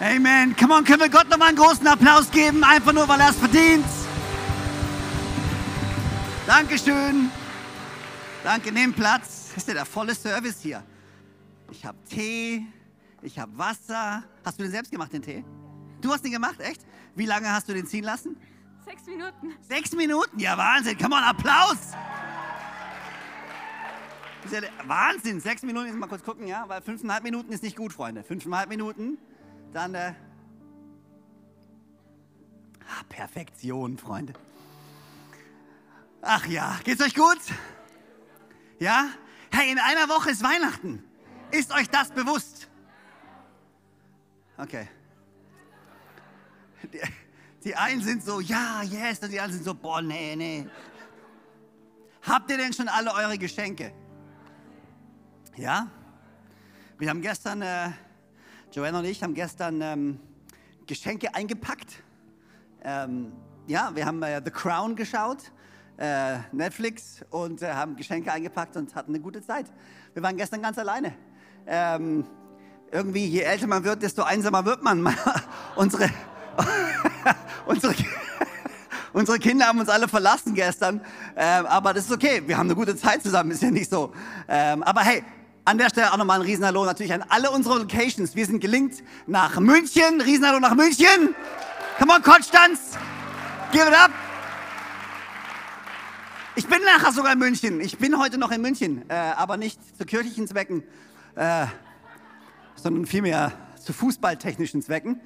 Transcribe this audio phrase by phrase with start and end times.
[0.00, 0.56] Amen.
[0.56, 3.36] Come on, können wir Gott nochmal einen großen Applaus geben, einfach nur, weil er es
[3.36, 3.86] verdient.
[6.46, 7.30] Dankeschön.
[8.42, 9.52] Danke, nimm Platz.
[9.56, 10.82] Ist ja der volle Service hier.
[11.70, 12.66] Ich habe Tee,
[13.22, 14.24] ich habe Wasser.
[14.44, 15.44] Hast du den selbst gemacht, den Tee?
[16.00, 16.82] Du hast den gemacht, echt?
[17.14, 18.36] Wie lange hast du den ziehen lassen?
[18.84, 19.54] Sechs Minuten.
[19.62, 20.38] Sechs Minuten?
[20.38, 20.98] Ja, Wahnsinn.
[20.98, 21.92] Come on, Applaus.
[24.50, 25.40] Ja Wahnsinn.
[25.40, 26.64] Sechs Minuten, jetzt mal kurz gucken, ja?
[26.68, 28.22] Weil fünfeinhalb Minuten ist nicht gut, Freunde.
[28.22, 29.16] Fünfeinhalb Minuten,
[29.74, 29.94] dann.
[29.94, 30.14] Äh
[32.80, 34.34] ah, Perfektion, Freunde.
[36.22, 37.40] Ach ja, geht's euch gut?
[38.78, 39.08] Ja?
[39.50, 41.04] Hey, in einer Woche ist Weihnachten.
[41.50, 42.68] Ist euch das bewusst?
[44.56, 44.88] Okay.
[46.92, 47.00] Die,
[47.64, 50.66] die einen sind so, ja, yes, und die anderen sind so, boah, nee, nee.
[52.22, 53.92] Habt ihr denn schon alle eure Geschenke?
[55.56, 55.88] Ja?
[56.98, 57.90] Wir haben gestern, äh,
[58.74, 60.18] Joanna und ich haben gestern ähm,
[60.84, 62.02] Geschenke eingepackt.
[62.82, 63.30] Ähm,
[63.68, 65.38] ja, wir haben äh, The Crown geschaut,
[65.96, 69.66] äh, Netflix, und äh, haben Geschenke eingepackt und hatten eine gute Zeit.
[70.12, 71.14] Wir waren gestern ganz alleine.
[71.68, 72.24] Ähm,
[72.90, 75.06] irgendwie, je älter man wird, desto einsamer wird man.
[75.76, 76.10] unsere,
[77.66, 77.94] unsere,
[79.12, 81.00] unsere Kinder haben uns alle verlassen gestern.
[81.36, 82.42] Ähm, aber das ist okay.
[82.44, 83.52] Wir haben eine gute Zeit zusammen.
[83.52, 84.12] Ist ja nicht so.
[84.48, 85.22] Ähm, aber hey,
[85.64, 88.34] an der Stelle auch nochmal ein Riesenhallo natürlich an alle unsere Locations.
[88.34, 90.20] Wir sind gelingt nach München.
[90.20, 91.34] Riesenhallo nach München.
[91.98, 92.98] Come on, Konstanz.
[93.72, 94.10] Give it up.
[96.56, 97.80] Ich bin nachher sogar in München.
[97.80, 100.84] Ich bin heute noch in München, äh, aber nicht zu kirchlichen Zwecken,
[101.34, 101.66] äh,
[102.76, 105.20] sondern vielmehr zu fußballtechnischen Zwecken.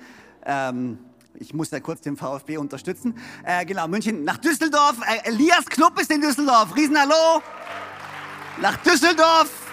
[0.46, 0.98] Ähm,
[1.34, 3.18] ich muss ja kurz den VfB unterstützen.
[3.44, 4.96] Äh, genau, München nach Düsseldorf.
[5.06, 6.74] Äh, Elias Club ist in Düsseldorf.
[6.74, 7.42] Riesenhallo.
[8.62, 9.67] Nach Düsseldorf.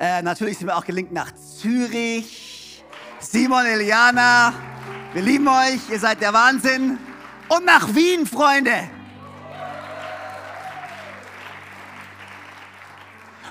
[0.00, 2.82] Äh, natürlich sind wir auch gelinkt nach Zürich.
[3.18, 4.54] Simon, Eliana,
[5.12, 5.90] wir lieben euch.
[5.90, 6.98] Ihr seid der Wahnsinn.
[7.48, 8.72] Und nach Wien, Freunde.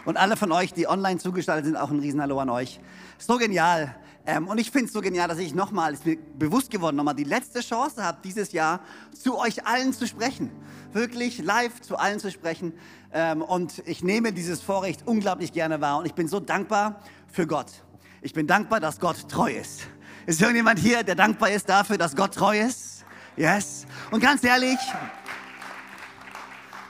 [0.06, 2.80] Und alle von euch, die online zugeschaltet sind, auch ein Riesenhallo an euch.
[3.20, 3.96] So genial.
[4.26, 7.16] Ähm, und ich finde es so genial, dass ich nochmal, ist mir bewusst geworden, nochmal
[7.16, 8.82] die letzte Chance habe, dieses Jahr
[9.14, 10.52] zu euch allen zu sprechen.
[10.94, 12.74] Wirklich live zu allen zu sprechen.
[13.12, 16.00] Ähm, und ich nehme dieses Vorrecht unglaublich gerne wahr.
[16.00, 17.72] Und ich bin so dankbar für Gott.
[18.22, 19.82] Ich bin dankbar, dass Gott treu ist.
[20.26, 23.06] Ist irgendjemand hier, der dankbar ist dafür, dass Gott treu ist?
[23.36, 23.86] Yes.
[24.12, 24.78] Und ganz ehrlich,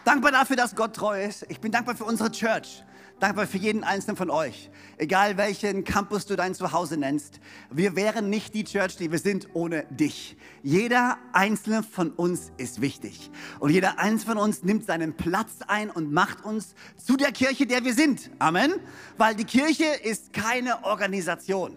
[0.04, 1.46] dankbar dafür, dass Gott treu ist.
[1.50, 2.84] Ich bin dankbar für unsere Church.
[3.20, 4.70] Dankbar für jeden einzelnen von euch.
[4.98, 7.42] Egal welchen Campus du dein Zuhause nennst.
[7.70, 10.38] Wir wären nicht die Church, die wir sind, ohne dich.
[10.64, 13.30] Jeder einzelne von uns ist wichtig.
[13.60, 17.68] Und jeder einzelne von uns nimmt seinen Platz ein und macht uns zu der Kirche,
[17.68, 18.32] der wir sind.
[18.40, 18.72] Amen.
[19.18, 21.76] Weil die Kirche ist keine Organisation,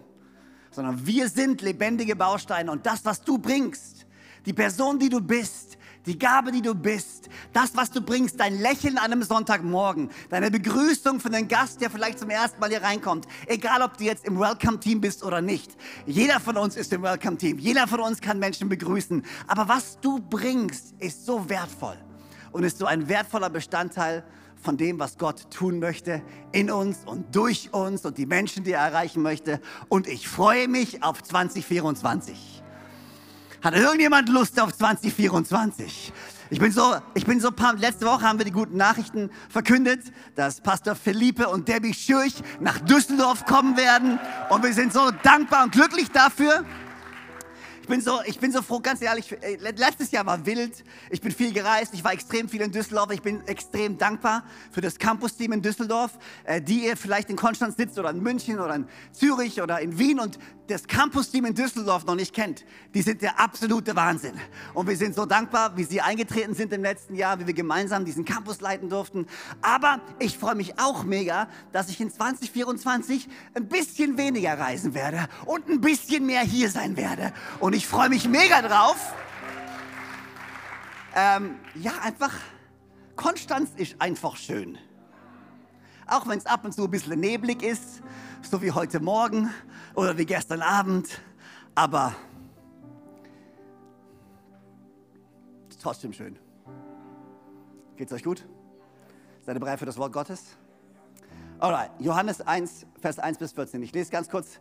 [0.71, 2.71] sondern wir sind lebendige Bausteine.
[2.71, 4.05] Und das, was du bringst,
[4.45, 5.72] die Person, die du bist,
[6.05, 10.51] die Gabe, die du bist, das, was du bringst, dein Lächeln an einem Sonntagmorgen, deine
[10.51, 14.25] Begrüßung für den Gast, der vielleicht zum ersten Mal hier reinkommt, egal ob du jetzt
[14.25, 15.75] im Welcome-Team bist oder nicht.
[16.05, 19.23] Jeder von uns ist im Welcome-Team, jeder von uns kann Menschen begrüßen.
[19.47, 21.97] Aber was du bringst, ist so wertvoll
[22.51, 24.23] und ist so ein wertvoller Bestandteil
[24.61, 26.21] von dem, was Gott tun möchte
[26.51, 29.59] in uns und durch uns und die Menschen, die er erreichen möchte.
[29.89, 32.62] Und ich freue mich auf 2024.
[33.63, 36.11] Hat irgendjemand Lust auf 2024?
[36.49, 37.79] Ich bin so, ich bin so pumped.
[37.79, 40.01] Letzte Woche haben wir die guten Nachrichten verkündet,
[40.35, 44.19] dass Pastor Felipe und Debbie Schürch nach Düsseldorf kommen werden.
[44.49, 46.65] Und wir sind so dankbar und glücklich dafür.
[47.83, 50.85] Ich bin so, ich bin so froh, ganz ehrlich, äh, letztes Jahr war wild.
[51.09, 53.11] Ich bin viel gereist, ich war extrem viel in Düsseldorf.
[53.11, 57.75] Ich bin extrem dankbar für das Campus-Team in Düsseldorf, äh, die ihr vielleicht in Konstanz
[57.75, 62.05] sitzt oder in München oder in Zürich oder in Wien und das Campus-Team in Düsseldorf
[62.05, 62.65] noch nicht kennt.
[62.93, 64.39] Die sind der absolute Wahnsinn.
[64.73, 68.05] Und wir sind so dankbar, wie sie eingetreten sind im letzten Jahr, wie wir gemeinsam
[68.05, 69.27] diesen Campus leiten durften.
[69.61, 75.27] Aber ich freue mich auch mega, dass ich in 2024 ein bisschen weniger reisen werde
[75.45, 77.33] und ein bisschen mehr hier sein werde.
[77.59, 79.13] Und ich freue mich mega drauf.
[81.15, 82.33] Ähm, ja, einfach,
[83.15, 84.77] Konstanz ist einfach schön.
[86.07, 88.01] Auch wenn es ab und zu ein bisschen neblig ist,
[88.41, 89.49] so wie heute Morgen
[89.95, 91.21] oder wie gestern Abend.
[91.75, 92.13] aber
[95.69, 96.37] ist trotzdem schön.
[97.95, 98.45] Geht's euch gut?
[99.45, 100.57] Seid ihr bereit für das Wort Gottes?
[101.59, 103.81] Alright, Johannes 1, Vers 1 bis 14.
[103.83, 104.59] Ich lese ganz kurz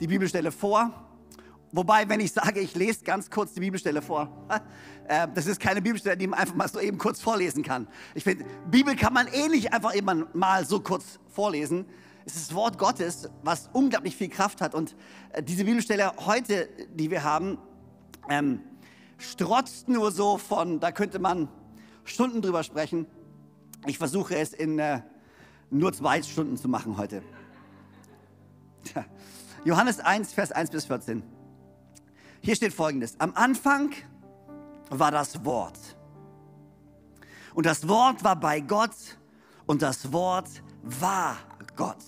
[0.00, 0.90] die Bibelstelle vor.
[1.76, 4.28] Wobei, wenn ich sage, ich lese ganz kurz die Bibelstelle vor,
[5.08, 7.88] äh, das ist keine Bibelstelle, die man einfach mal so eben kurz vorlesen kann.
[8.14, 11.84] Ich finde, Bibel kann man eh nicht einfach eben mal so kurz vorlesen.
[12.24, 14.72] Es ist das Wort Gottes, was unglaublich viel Kraft hat.
[14.72, 14.94] Und
[15.32, 17.58] äh, diese Bibelstelle heute, die wir haben,
[18.30, 18.60] ähm,
[19.18, 21.48] strotzt nur so von, da könnte man
[22.04, 23.08] Stunden drüber sprechen.
[23.86, 25.00] Ich versuche es in äh,
[25.70, 27.20] nur zwei Stunden zu machen heute.
[29.64, 31.33] Johannes 1, Vers 1 bis 14.
[32.44, 33.18] Hier steht folgendes.
[33.20, 33.94] Am Anfang
[34.90, 35.78] war das Wort.
[37.54, 38.90] Und das Wort war bei Gott
[39.64, 40.48] und das Wort
[40.82, 41.38] war
[41.74, 42.04] Gott.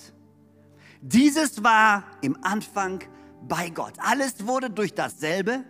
[1.01, 3.03] Dieses war im Anfang
[3.49, 3.95] bei Gott.
[3.97, 5.65] Alles wurde durch dasselbe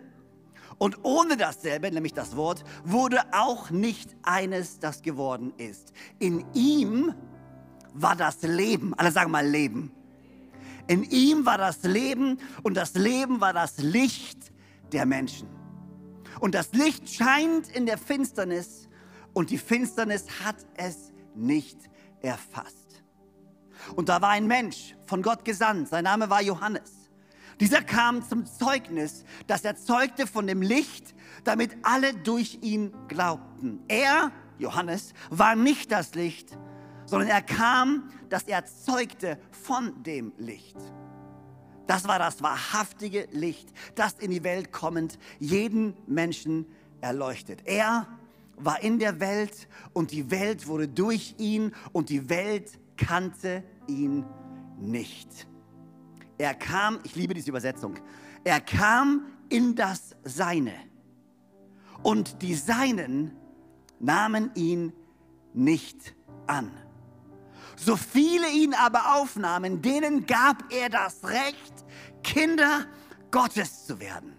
[0.77, 5.93] und ohne dasselbe, nämlich das Wort, wurde auch nicht eines, das geworden ist.
[6.19, 7.13] In ihm
[7.93, 8.93] war das Leben.
[8.95, 9.93] Alle sagen mal Leben.
[10.87, 14.51] In ihm war das Leben und das Leben war das Licht
[14.93, 15.47] der Menschen.
[16.39, 18.87] Und das Licht scheint in der Finsternis
[19.33, 21.77] und die Finsternis hat es nicht
[22.21, 23.03] erfasst.
[23.95, 27.09] Und da war ein Mensch von Gott gesandt, sein Name war Johannes.
[27.59, 33.83] Dieser kam zum Zeugnis, das er zeugte von dem Licht, damit alle durch ihn glaubten.
[33.87, 36.55] Er, Johannes, war nicht das Licht,
[37.05, 40.77] sondern er kam, dass er zeugte von dem Licht.
[41.87, 46.65] Das war das wahrhaftige Licht, das in die Welt kommend jeden Menschen
[47.01, 47.61] erleuchtet.
[47.65, 48.07] Er
[48.57, 54.25] war in der Welt und die Welt wurde durch ihn und die Welt kannte ihn
[54.79, 55.47] nicht.
[56.37, 57.95] Er kam, ich liebe diese Übersetzung,
[58.43, 60.73] er kam in das Seine
[62.03, 63.31] und die Seinen
[63.99, 64.93] nahmen ihn
[65.53, 66.15] nicht
[66.47, 66.71] an.
[67.75, 71.76] So viele ihn aber aufnahmen, denen gab er das Recht,
[72.23, 72.85] Kinder
[73.31, 74.33] Gottes zu werden.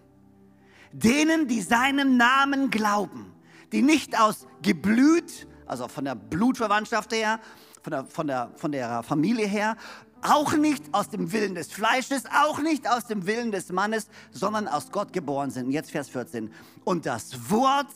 [0.91, 3.33] Denen, die seinem Namen glauben,
[3.71, 7.39] die nicht aus Geblüt, also von der Blutverwandtschaft her,
[7.83, 9.77] von der, von der, von der Familie her,
[10.21, 14.67] auch nicht aus dem Willen des Fleisches, auch nicht aus dem Willen des Mannes, sondern
[14.67, 15.71] aus Gott geboren sind.
[15.71, 16.51] Jetzt Vers 14.
[16.83, 17.93] Und das Wort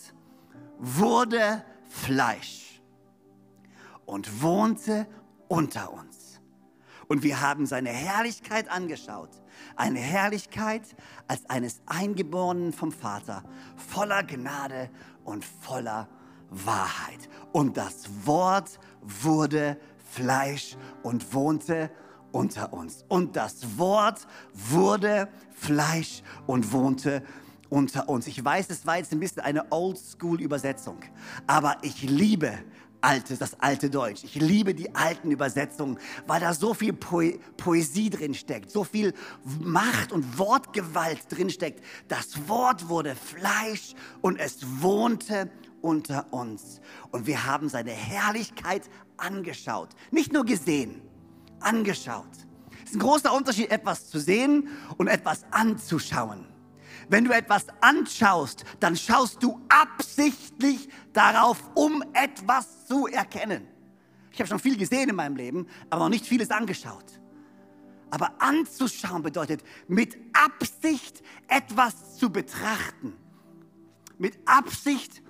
[0.77, 2.81] wurde Fleisch
[4.05, 5.07] und wohnte
[5.47, 6.39] unter uns.
[7.07, 9.29] Und wir haben seine Herrlichkeit angeschaut.
[9.75, 10.83] Eine Herrlichkeit
[11.27, 13.43] als eines Eingeborenen vom Vater,
[13.75, 14.89] voller Gnade
[15.23, 16.07] und voller
[16.49, 17.29] Wahrheit.
[17.51, 21.89] Und das Wort wurde Fleisch und wohnte
[22.31, 23.05] unter uns.
[23.07, 27.23] Und das Wort wurde Fleisch und wohnte
[27.69, 28.27] unter uns.
[28.27, 30.99] Ich weiß, es war jetzt ein bisschen eine Oldschool-Übersetzung,
[31.47, 32.53] aber ich liebe
[33.03, 34.23] alte, das alte Deutsch.
[34.23, 37.21] Ich liebe die alten Übersetzungen, weil da so viel po
[37.57, 39.13] Poesie drin steckt, so viel
[39.59, 41.83] Macht und Wortgewalt drin steckt.
[42.07, 45.51] Das Wort wurde Fleisch und es wohnte
[45.81, 46.81] unter uns.
[47.11, 49.89] Und wir haben seine Herrlichkeit angeschaut.
[50.11, 51.01] Nicht nur gesehen,
[51.59, 52.25] angeschaut.
[52.83, 56.47] Es ist ein großer Unterschied, etwas zu sehen und etwas anzuschauen.
[57.09, 63.67] Wenn du etwas anschaust, dann schaust du absichtlich darauf, um etwas zu erkennen.
[64.31, 67.19] Ich habe schon viel gesehen in meinem Leben, aber noch nicht vieles angeschaut.
[68.11, 73.13] Aber anzuschauen bedeutet, mit Absicht etwas zu betrachten.
[74.19, 75.22] Mit Absicht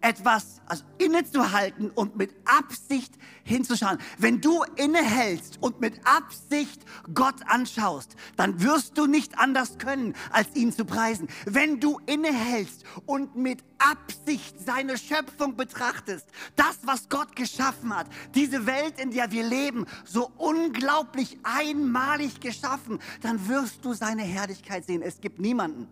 [0.00, 3.14] etwas also innezuhalten und mit Absicht
[3.44, 3.98] hinzuschauen.
[4.18, 10.54] Wenn du innehältst und mit Absicht Gott anschaust, dann wirst du nicht anders können, als
[10.54, 11.28] ihn zu preisen.
[11.44, 16.26] Wenn du innehältst und mit Absicht seine Schöpfung betrachtest,
[16.56, 22.98] das, was Gott geschaffen hat, diese Welt, in der wir leben, so unglaublich einmalig geschaffen,
[23.22, 25.02] dann wirst du seine Herrlichkeit sehen.
[25.02, 25.88] Es gibt niemanden,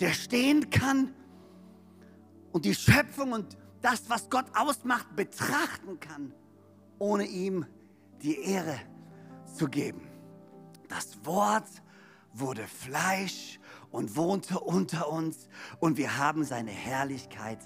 [0.00, 1.14] der stehen kann
[2.54, 6.32] und die Schöpfung und das, was Gott ausmacht, betrachten kann,
[7.00, 7.66] ohne ihm
[8.22, 8.78] die Ehre
[9.56, 10.08] zu geben.
[10.88, 11.66] Das Wort
[12.32, 13.58] wurde Fleisch
[13.90, 15.48] und wohnte unter uns
[15.80, 17.58] und wir haben seine Herrlichkeit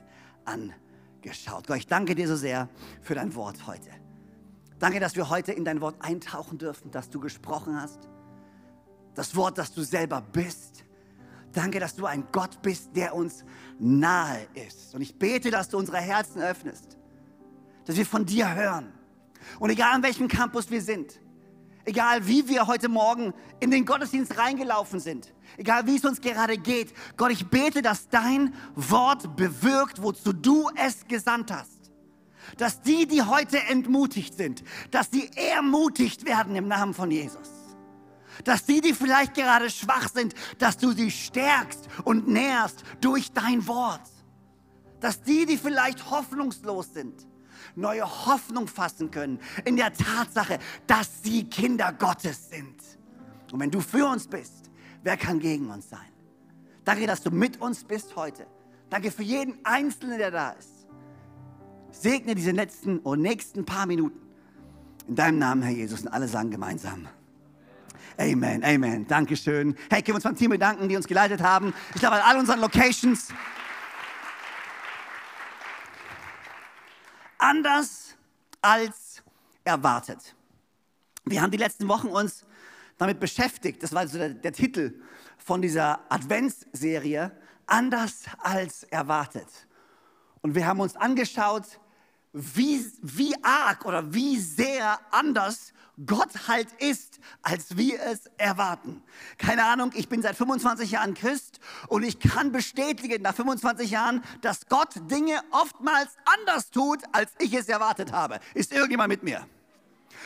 [0.47, 1.67] angeschaut.
[1.67, 2.71] Gott, ich danke dir so sehr
[3.03, 3.91] für dein Wort heute.
[4.79, 8.09] Danke, dass wir heute in dein Wort eintauchen dürfen, dass du gesprochen hast.
[9.15, 10.85] Das Wort, das du selber bist.
[11.53, 13.45] Danke, dass du ein Gott bist, der uns
[13.79, 14.95] nahe ist.
[14.95, 16.99] Und ich bete, dass du unsere Herzen öffnest,
[17.87, 18.93] dass wir von dir hören.
[19.59, 21.21] Und egal an welchem Campus wir sind,
[21.85, 26.59] egal wie wir heute Morgen in den Gottesdienst reingelaufen sind, egal wie es uns gerade
[26.59, 31.91] geht, Gott, ich bete, dass dein Wort bewirkt, wozu du es gesandt hast.
[32.57, 37.58] Dass die, die heute entmutigt sind, dass sie ermutigt werden im Namen von Jesus.
[38.45, 43.67] Dass die, die vielleicht gerade schwach sind, dass du sie stärkst und nährst durch dein
[43.67, 44.09] Wort.
[45.01, 47.27] Dass die, die vielleicht hoffnungslos sind,
[47.75, 52.77] neue Hoffnung fassen können in der Tatsache, dass sie Kinder Gottes sind.
[53.53, 54.71] Und wenn du für uns bist,
[55.03, 56.01] wer kann gegen uns sein?
[56.85, 58.47] Danke, dass du mit uns bist heute.
[58.91, 60.87] Danke für jeden Einzelnen, der da ist.
[61.91, 64.21] Segne diese letzten und nächsten paar Minuten.
[65.07, 67.09] In deinem Namen, Herr Jesus, und alle sagen gemeinsam.
[68.21, 69.07] Amen, Amen.
[69.07, 69.77] Dankeschön.
[69.91, 71.73] Hey, können wir uns beim Team bedanken, die uns geleitet haben.
[71.95, 73.29] Ich glaube, an all unseren Locations.
[77.39, 78.17] anders
[78.61, 79.23] als
[79.65, 80.35] erwartet.
[81.25, 82.45] Wir haben die letzten Wochen uns
[82.99, 85.01] damit beschäftigt, das war also der, der Titel
[85.39, 87.33] von dieser Adventsserie,
[87.67, 89.47] anders als erwartet.
[90.41, 91.81] Und wir haben uns angeschaut,
[92.33, 95.73] wie, wie arg oder wie sehr anders
[96.07, 99.03] Gott halt ist, als wir es erwarten.
[99.37, 104.23] Keine Ahnung, ich bin seit 25 Jahren Christ und ich kann bestätigen nach 25 Jahren,
[104.41, 108.39] dass Gott Dinge oftmals anders tut, als ich es erwartet habe.
[108.55, 109.47] Ist irgendjemand mit mir?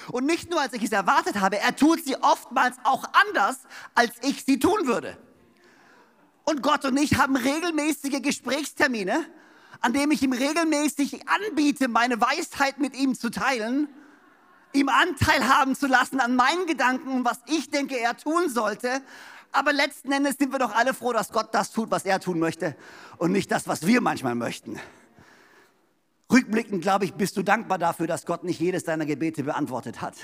[0.08, 3.60] Und nicht nur, als ich es erwartet habe, er tut sie oftmals auch anders,
[3.94, 5.16] als ich sie tun würde.
[6.44, 9.24] Und Gott und ich haben regelmäßige Gesprächstermine,
[9.80, 13.88] an denen ich ihm regelmäßig anbiete, meine Weisheit mit ihm zu teilen
[14.72, 19.02] ihm Anteil haben zu lassen an meinen Gedanken und was ich denke, er tun sollte.
[19.52, 22.38] Aber letzten Endes sind wir doch alle froh, dass Gott das tut, was er tun
[22.38, 22.74] möchte
[23.18, 24.80] und nicht das, was wir manchmal möchten.
[26.32, 30.14] Rückblickend, glaube ich, bist du dankbar dafür, dass Gott nicht jedes deiner Gebete beantwortet hat.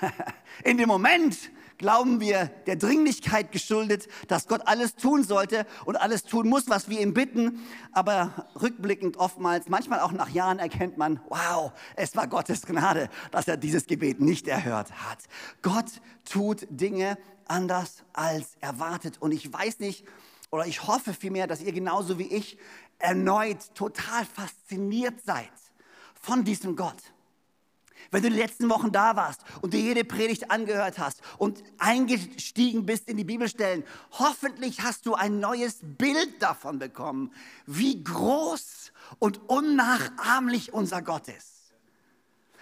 [0.64, 6.24] In dem Moment glauben wir der Dringlichkeit geschuldet, dass Gott alles tun sollte und alles
[6.24, 7.64] tun muss, was wir ihm bitten.
[7.92, 13.48] Aber rückblickend oftmals, manchmal auch nach Jahren erkennt man, wow, es war Gottes Gnade, dass
[13.48, 15.18] er dieses Gebet nicht erhört hat.
[15.62, 19.20] Gott tut Dinge anders als erwartet.
[19.20, 20.06] Und ich weiß nicht,
[20.50, 22.58] oder ich hoffe vielmehr, dass ihr genauso wie ich
[22.98, 25.50] erneut total fasziniert seid
[26.14, 27.13] von diesem Gott.
[28.14, 32.86] Wenn du die letzten Wochen da warst und dir jede Predigt angehört hast und eingestiegen
[32.86, 37.32] bist in die Bibelstellen, hoffentlich hast du ein neues Bild davon bekommen,
[37.66, 41.74] wie groß und unnachahmlich unser Gott ist.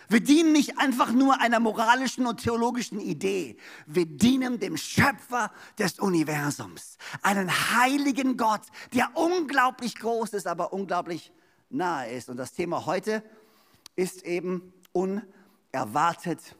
[0.08, 3.58] Wir dienen nicht einfach nur einer moralischen und theologischen Idee.
[3.84, 8.62] Wir dienen dem Schöpfer des Universums, einen heiligen Gott,
[8.94, 11.30] der unglaublich groß ist, aber unglaublich
[11.68, 12.30] nahe ist.
[12.30, 13.22] Und das Thema heute
[13.96, 14.72] ist eben
[15.72, 16.54] unerwartet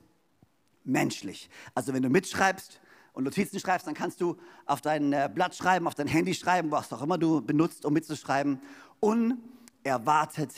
[0.85, 1.49] menschlich.
[1.75, 2.81] Also wenn du mitschreibst
[3.13, 6.71] und Notizen schreibst, dann kannst du auf dein äh, Blatt schreiben, auf dein Handy schreiben,
[6.71, 8.61] was auch immer du benutzt, um mitzuschreiben.
[9.01, 10.55] Unerwartet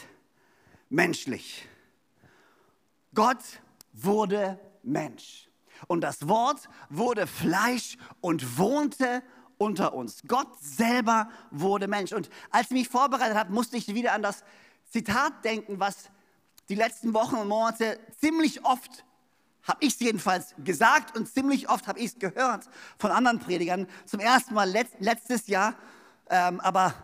[0.89, 1.69] menschlich.
[3.15, 3.43] Gott
[3.93, 5.49] wurde Mensch.
[5.89, 9.23] Und das Wort wurde Fleisch und wohnte
[9.59, 10.23] unter uns.
[10.27, 12.13] Gott selber wurde Mensch.
[12.13, 14.45] Und als ich mich vorbereitet habe, musste ich wieder an das
[14.91, 16.11] Zitat denken, was
[16.69, 19.05] die letzten Wochen und Monate ziemlich oft
[19.63, 22.69] habe ich es jedenfalls gesagt und ziemlich oft habe ich es gehört
[22.99, 23.87] von anderen Predigern.
[24.05, 25.75] Zum ersten Mal letzt, letztes Jahr,
[26.29, 26.95] ähm, aber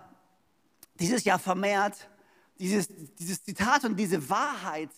[0.94, 2.10] dieses Jahr vermehrt
[2.58, 2.88] dieses,
[3.18, 4.90] dieses Zitat und diese Wahrheit,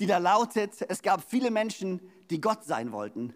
[0.00, 2.00] die da lautet, es gab viele Menschen,
[2.30, 3.34] die Gott sein wollten,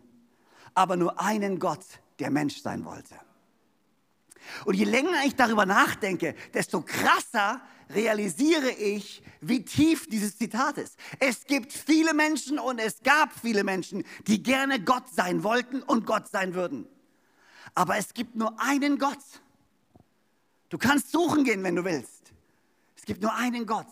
[0.74, 1.84] aber nur einen Gott,
[2.18, 3.14] der Mensch sein wollte.
[4.64, 7.60] Und je länger ich darüber nachdenke, desto krasser
[7.94, 10.98] realisiere ich, wie tief dieses Zitat ist.
[11.18, 16.06] Es gibt viele Menschen und es gab viele Menschen, die gerne Gott sein wollten und
[16.06, 16.86] Gott sein würden.
[17.74, 19.18] Aber es gibt nur einen Gott.
[20.68, 22.32] Du kannst suchen gehen, wenn du willst.
[22.96, 23.88] Es gibt nur einen Gott,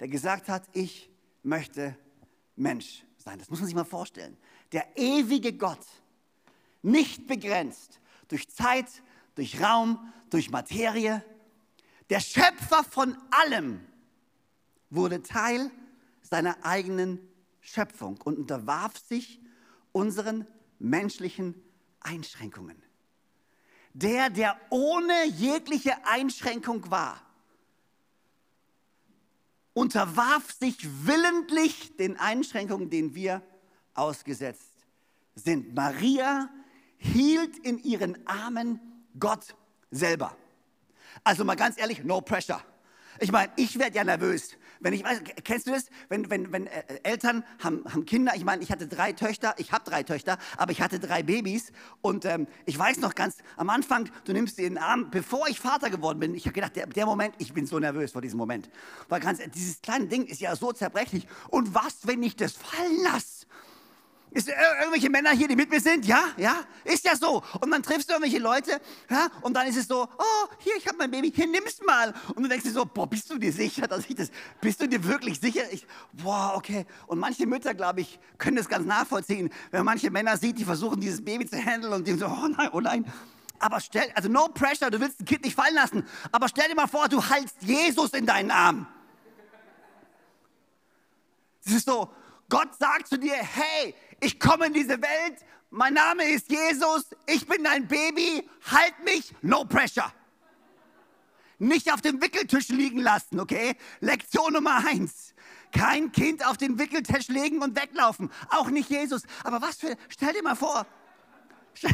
[0.00, 1.10] der gesagt hat, ich
[1.42, 1.96] möchte
[2.56, 3.38] Mensch sein.
[3.38, 4.36] Das muss man sich mal vorstellen.
[4.72, 5.84] Der ewige Gott,
[6.82, 8.86] nicht begrenzt durch Zeit,
[9.34, 11.24] durch Raum, durch Materie.
[12.10, 13.80] Der Schöpfer von allem
[14.90, 15.70] wurde Teil
[16.22, 17.20] seiner eigenen
[17.60, 19.40] Schöpfung und unterwarf sich
[19.92, 20.46] unseren
[20.80, 21.54] menschlichen
[22.00, 22.82] Einschränkungen.
[23.92, 27.20] Der, der ohne jegliche Einschränkung war,
[29.72, 30.76] unterwarf sich
[31.06, 33.40] willentlich den Einschränkungen, denen wir
[33.94, 34.84] ausgesetzt
[35.36, 35.74] sind.
[35.74, 36.50] Maria
[36.96, 38.80] hielt in ihren Armen
[39.18, 39.54] Gott
[39.90, 40.36] selber.
[41.24, 42.62] Also mal ganz ehrlich, no pressure.
[43.18, 44.56] Ich meine, ich werde ja nervös.
[44.80, 45.90] Wenn ich weiß, kennst du das?
[46.08, 49.72] Wenn, wenn, wenn äh, Eltern haben, haben Kinder, ich meine, ich hatte drei Töchter, ich
[49.72, 53.68] habe drei Töchter, aber ich hatte drei Babys und ähm, ich weiß noch ganz am
[53.68, 56.76] Anfang, du nimmst sie in den Arm, bevor ich Vater geworden bin, ich habe gedacht,
[56.76, 58.70] der, der, Moment, ich bin so nervös vor diesem Moment.
[59.10, 61.26] Weil ganz, dieses kleine Ding ist ja so zerbrechlich.
[61.48, 63.39] Und was, wenn ich das fallen lasse?
[64.32, 66.06] Ist irgendwelche Männer hier, die mit mir sind?
[66.06, 67.42] Ja, ja, ist ja so.
[67.60, 70.86] Und dann triffst du irgendwelche Leute, ja, und dann ist es so, oh, hier, ich
[70.86, 72.14] habe mein Baby, hier, nimm's mal.
[72.34, 74.86] Und du denkst dir so, boah, bist du dir sicher, dass ich das, bist du
[74.86, 75.62] dir wirklich sicher?
[75.72, 76.86] Ich, boah, okay.
[77.08, 80.64] Und manche Mütter, glaube ich, können das ganz nachvollziehen, wenn man manche Männer sieht, die
[80.64, 83.12] versuchen, dieses Baby zu handeln und die so, oh nein, oh nein.
[83.58, 86.76] Aber stell, also no pressure, du willst ein Kind nicht fallen lassen, aber stell dir
[86.76, 88.86] mal vor, du haltst Jesus in deinen Arm.
[91.64, 92.10] Das ist so,
[92.50, 95.38] Gott sagt zu dir, hey, ich komme in diese Welt,
[95.70, 100.12] mein Name ist Jesus, ich bin dein Baby, halt mich, no pressure.
[101.58, 103.76] Nicht auf dem Wickeltisch liegen lassen, okay?
[104.00, 105.34] Lektion Nummer eins.
[105.72, 108.30] Kein Kind auf den Wickeltisch legen und weglaufen.
[108.48, 109.22] Auch nicht Jesus.
[109.44, 110.86] Aber was für, stell dir mal vor.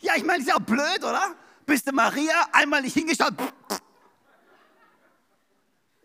[0.00, 1.34] Ja, ich meine, ist ja auch blöd, oder?
[1.64, 3.32] Bist du Maria, einmal nicht hingeschaut.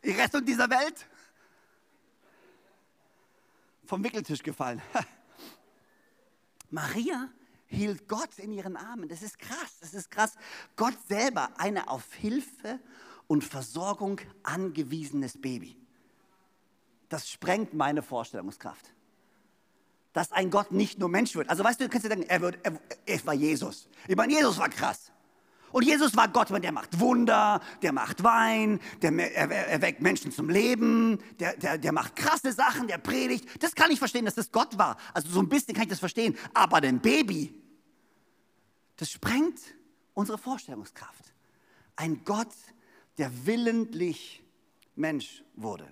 [0.03, 1.07] Die Rettung dieser Welt
[3.91, 4.81] vom Wickeltisch gefallen.
[6.69, 7.27] Maria
[7.67, 9.09] hielt Gott in ihren Armen.
[9.09, 10.35] Das ist krass, das ist krass.
[10.77, 12.79] Gott selber, eine auf Hilfe
[13.27, 15.75] und Versorgung angewiesenes Baby.
[17.09, 18.93] Das sprengt meine Vorstellungskraft.
[20.13, 21.49] Dass ein Gott nicht nur Mensch wird.
[21.49, 23.89] Also weißt du, du kannst dir denken, er, wird, er, er war Jesus.
[24.07, 25.11] Ich meine, Jesus war krass.
[25.71, 29.11] Und Jesus war Gott, der macht Wunder, der macht Wein, der
[29.71, 33.47] erweckt Menschen zum Leben, der, der, der macht krasse Sachen, der predigt.
[33.63, 34.97] Das kann ich verstehen, dass das Gott war.
[35.13, 36.37] Also so ein bisschen kann ich das verstehen.
[36.53, 37.53] Aber ein Baby,
[38.97, 39.59] das sprengt
[40.13, 41.33] unsere Vorstellungskraft.
[41.95, 42.53] Ein Gott,
[43.17, 44.43] der willentlich
[44.95, 45.87] Mensch wurde.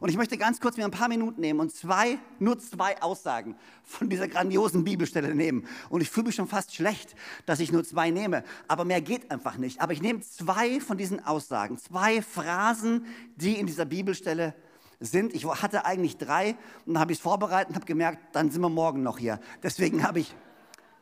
[0.00, 3.56] Und ich möchte ganz kurz mir ein paar Minuten nehmen und zwei, nur zwei Aussagen
[3.84, 5.66] von dieser grandiosen Bibelstelle nehmen.
[5.88, 7.14] Und ich fühle mich schon fast schlecht,
[7.46, 8.44] dass ich nur zwei nehme.
[8.68, 9.80] Aber mehr geht einfach nicht.
[9.80, 14.54] Aber ich nehme zwei von diesen Aussagen, zwei Phrasen, die in dieser Bibelstelle
[15.00, 15.34] sind.
[15.34, 18.60] Ich hatte eigentlich drei und dann habe ich es vorbereitet und habe gemerkt, dann sind
[18.60, 19.40] wir morgen noch hier.
[19.62, 20.34] Deswegen habe ich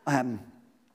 [0.07, 0.39] ähm,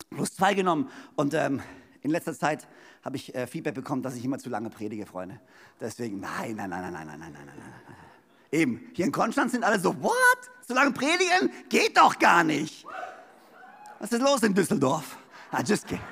[0.09, 1.61] plus zwei genommen und ähm,
[2.01, 2.67] in letzter Zeit
[3.03, 5.39] habe ich äh, Feedback bekommen, dass ich immer zu lange predige, Freunde.
[5.79, 7.95] Deswegen, nein, nein, nein, nein, nein, nein, nein, nein, nein.
[8.51, 10.13] Eben, hier in Konstanz sind alle so, what?
[10.67, 11.51] So lange predigen?
[11.69, 12.85] Geht doch gar nicht.
[13.99, 15.17] Was ist los in Düsseldorf?
[15.51, 16.03] Ah, just kidding.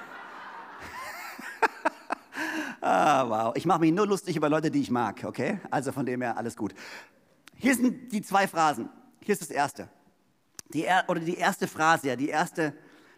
[2.81, 3.55] ah, wow.
[3.55, 5.59] Ich mache mich nur lustig über Leute, die ich mag, okay?
[5.69, 6.73] Also von dem her alles gut.
[7.55, 8.89] Hier sind die zwei Phrasen.
[9.21, 9.89] Hier ist das erste.
[10.73, 12.73] Die er, oder die erste Phrase, ja, die, erste,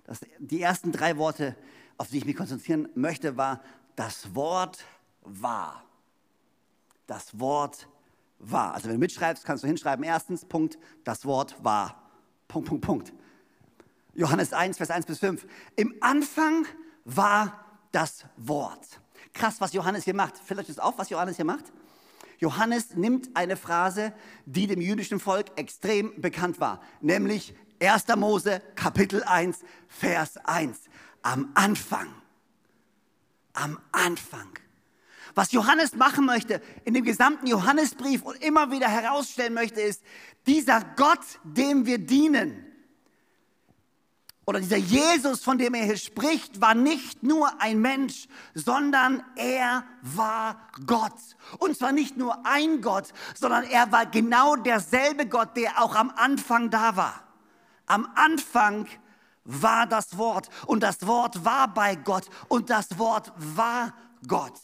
[0.05, 1.55] das, die ersten drei Worte
[2.01, 3.61] auf die ich mich konzentrieren möchte, war
[3.95, 4.83] das Wort
[5.21, 5.83] war.
[7.05, 7.87] Das Wort
[8.39, 8.73] war.
[8.73, 12.09] Also wenn du mitschreibst, kannst du hinschreiben, erstens, Punkt, das Wort war.
[12.47, 13.13] Punkt, Punkt, Punkt.
[14.15, 15.45] Johannes 1, Vers 1 bis 5.
[15.75, 16.65] Im Anfang
[17.05, 18.99] war das Wort.
[19.31, 20.39] Krass, was Johannes hier macht.
[20.39, 21.65] Fällt euch das auf, was Johannes hier macht?
[22.39, 24.11] Johannes nimmt eine Phrase,
[24.47, 28.07] die dem jüdischen Volk extrem bekannt war, nämlich 1.
[28.15, 30.89] Mose Kapitel 1, Vers 1
[31.21, 32.07] am Anfang.
[33.53, 34.49] Am Anfang.
[35.35, 40.03] Was Johannes machen möchte in dem gesamten Johannesbrief und immer wieder herausstellen möchte, ist,
[40.45, 42.65] dieser Gott, dem wir dienen,
[44.45, 49.85] oder dieser Jesus, von dem er hier spricht, war nicht nur ein Mensch, sondern er
[50.01, 51.13] war Gott.
[51.59, 56.09] Und zwar nicht nur ein Gott, sondern er war genau derselbe Gott, der auch am
[56.09, 57.23] Anfang da war.
[57.85, 58.87] Am Anfang
[59.43, 63.93] war das Wort und das Wort war bei Gott und das Wort war
[64.27, 64.59] Gott.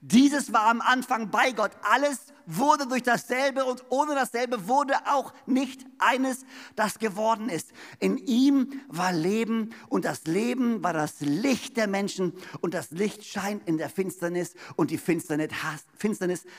[0.00, 1.72] Dieses war am Anfang bei Gott.
[1.82, 6.44] Alles wurde durch dasselbe und ohne dasselbe wurde auch nicht eines,
[6.76, 7.72] das geworden ist.
[7.98, 13.24] In ihm war Leben und das Leben war das Licht der Menschen und das Licht
[13.24, 15.50] scheint in der Finsternis und die Finsternis,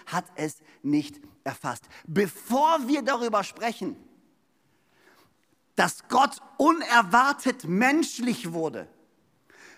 [0.08, 1.86] hat es nicht erfasst.
[2.06, 3.96] Bevor wir darüber sprechen,
[5.78, 8.90] dass Gott unerwartet menschlich wurde,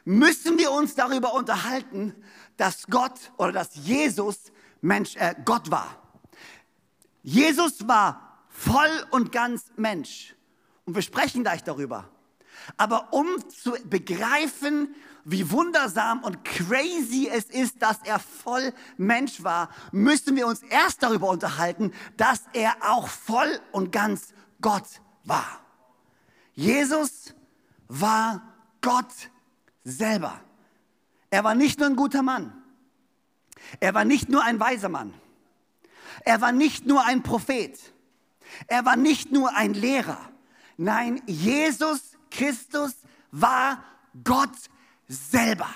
[0.06, 2.16] müssen wir uns darüber unterhalten,
[2.58, 4.38] dass Gott oder dass Jesus
[4.82, 5.96] Mensch, äh, Gott war.
[7.22, 10.36] Jesus war voll und ganz Mensch.
[10.86, 12.10] Und wir sprechen gleich darüber.
[12.78, 19.70] Aber um zu begreifen, wie wundersam und crazy es ist, dass er voll Mensch war,
[19.92, 24.88] müssen wir uns erst darüber unterhalten, dass er auch voll und ganz Gott
[25.26, 25.69] war.
[26.60, 27.34] Jesus
[27.88, 28.42] war
[28.82, 29.14] Gott
[29.86, 30.42] selber.
[31.30, 32.52] Er war nicht nur ein guter Mann.
[33.80, 35.14] Er war nicht nur ein weiser Mann.
[36.26, 37.80] Er war nicht nur ein Prophet.
[38.68, 40.20] Er war nicht nur ein Lehrer.
[40.76, 42.94] Nein, Jesus Christus
[43.32, 43.82] war
[44.26, 44.58] Gott
[45.08, 45.70] selber.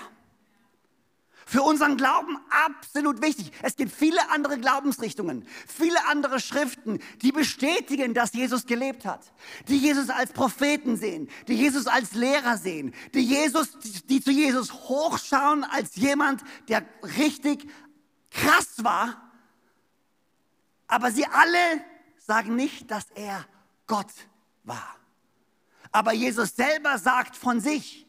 [1.54, 2.36] Für unseren Glauben
[2.66, 3.52] absolut wichtig.
[3.62, 9.32] Es gibt viele andere Glaubensrichtungen, viele andere Schriften, die bestätigen, dass Jesus gelebt hat,
[9.68, 14.72] die Jesus als Propheten sehen, die Jesus als Lehrer sehen, die, Jesus, die zu Jesus
[14.72, 16.84] hochschauen als jemand, der
[17.20, 17.68] richtig
[18.32, 19.30] krass war.
[20.88, 21.84] Aber sie alle
[22.16, 23.46] sagen nicht, dass er
[23.86, 24.12] Gott
[24.64, 24.96] war.
[25.92, 28.08] Aber Jesus selber sagt von sich,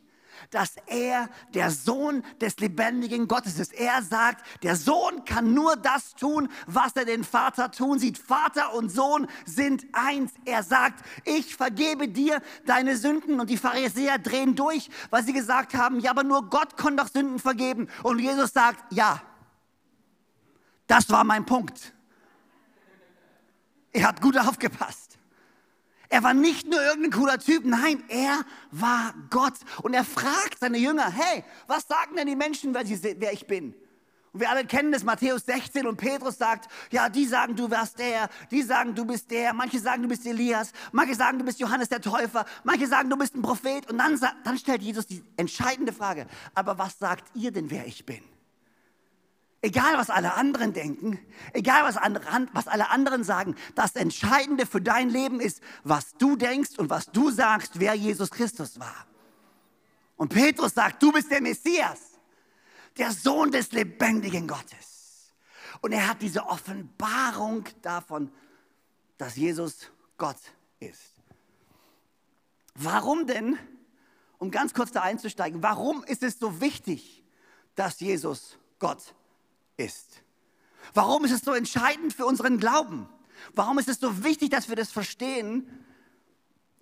[0.52, 3.74] dass er der Sohn des lebendigen Gottes ist.
[3.74, 8.18] Er sagt, der Sohn kann nur das tun, was er den Vater tun sieht.
[8.18, 10.32] Vater und Sohn sind eins.
[10.46, 13.40] Er sagt, ich vergebe dir deine Sünden.
[13.40, 17.08] Und die Pharisäer drehen durch, weil sie gesagt haben, ja, aber nur Gott kann doch
[17.08, 17.88] Sünden vergeben.
[18.04, 19.22] Und Jesus sagt, ja,
[20.88, 21.94] das war mein Punkt.
[23.92, 25.05] Er hat gut aufgepasst.
[26.10, 28.42] Er war nicht nur irgendein cooler Typ, nein, er
[28.72, 29.56] war Gott.
[29.82, 33.48] Und er fragt seine Jünger, hey, was sagen denn die Menschen, wer, sie, wer ich
[33.48, 33.74] bin?
[34.36, 38.00] Und wir alle kennen das, Matthäus 16 und Petrus sagt, ja, die sagen, du wärst
[38.00, 41.60] der, die sagen, du bist der, manche sagen, du bist Elias, manche sagen, du bist
[41.62, 43.90] Johannes der Täufer, manche sagen, du bist ein Prophet.
[43.90, 48.06] Und dann, dann stellt Jesus die entscheidende Frage, aber was sagt ihr denn, wer ich
[48.06, 48.35] bin?
[49.66, 51.18] Egal, was alle anderen denken,
[51.52, 52.24] egal, was, andere,
[52.54, 57.08] was alle anderen sagen, das Entscheidende für dein Leben ist, was du denkst und was
[57.08, 59.08] du sagst, wer Jesus Christus war.
[60.18, 62.00] Und Petrus sagt, du bist der Messias,
[62.96, 65.34] der Sohn des lebendigen Gottes.
[65.82, 68.32] Und er hat diese Offenbarung davon,
[69.18, 70.38] dass Jesus Gott
[70.80, 71.16] ist.
[72.76, 73.58] Warum denn,
[74.38, 77.24] um ganz kurz da einzusteigen, warum ist es so wichtig,
[77.74, 79.16] dass Jesus Gott ist?
[79.78, 80.22] Ist.
[80.94, 83.10] Warum ist es so entscheidend für unseren Glauben?
[83.54, 85.68] Warum ist es so wichtig, dass wir das verstehen?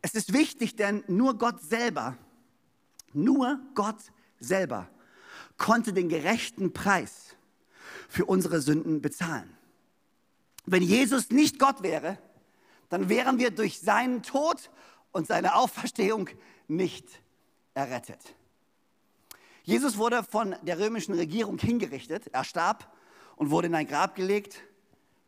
[0.02, 2.18] Es ist wichtig, denn nur Gott selber,
[3.14, 4.00] nur Gott
[4.40, 4.90] selber
[5.58, 7.36] konnte den gerechten Preis
[8.10, 9.56] für unsere Sünden bezahlen.
[10.66, 12.18] Wenn Jesus nicht Gott wäre,
[12.90, 14.70] dann wären wir durch seinen Tod
[15.12, 16.30] und seine Auferstehung
[16.68, 17.08] nicht
[17.74, 18.36] errettet.
[19.64, 22.28] Jesus wurde von der römischen Regierung hingerichtet.
[22.34, 22.92] Er starb
[23.38, 24.58] und wurde in ein Grab gelegt.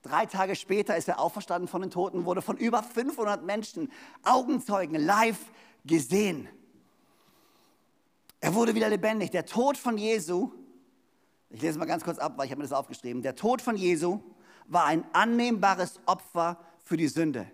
[0.04, 3.92] Drei Tage später ist er auferstanden von den Toten, wurde von über 500 Menschen,
[4.24, 5.40] Augenzeugen, live
[5.86, 6.50] gesehen.
[8.42, 9.32] Er wurde wieder lebendig.
[9.32, 10.52] Der Tod von Jesu,
[11.50, 13.22] ich lese mal ganz kurz ab, weil ich habe mir das aufgeschrieben.
[13.22, 14.20] Der Tod von Jesu
[14.68, 17.50] war ein annehmbares Opfer für die Sünde,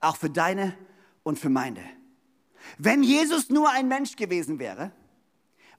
[0.00, 0.74] auch für deine
[1.22, 1.82] und für meine.
[2.78, 4.90] Wenn Jesus nur ein Mensch gewesen wäre,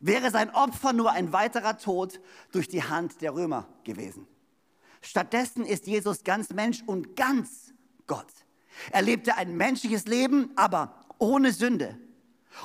[0.05, 2.19] wäre sein Opfer nur ein weiterer Tod
[2.51, 4.27] durch die Hand der Römer gewesen.
[5.01, 7.73] Stattdessen ist Jesus ganz Mensch und ganz
[8.07, 8.31] Gott.
[8.91, 11.97] Er lebte ein menschliches Leben, aber ohne Sünde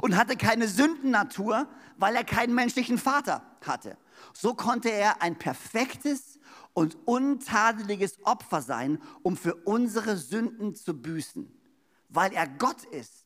[0.01, 3.97] und hatte keine Sündennatur, weil er keinen menschlichen Vater hatte.
[4.33, 6.39] So konnte er ein perfektes
[6.73, 11.51] und untadeliges Opfer sein, um für unsere Sünden zu büßen.
[12.09, 13.20] Weil er Gott ist,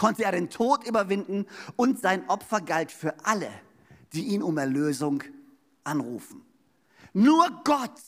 [0.00, 1.44] konnte er den Tod überwinden
[1.76, 3.50] und sein Opfer galt für alle,
[4.14, 5.22] die ihn um Erlösung
[5.84, 6.42] anrufen.
[7.12, 8.00] Nur Gott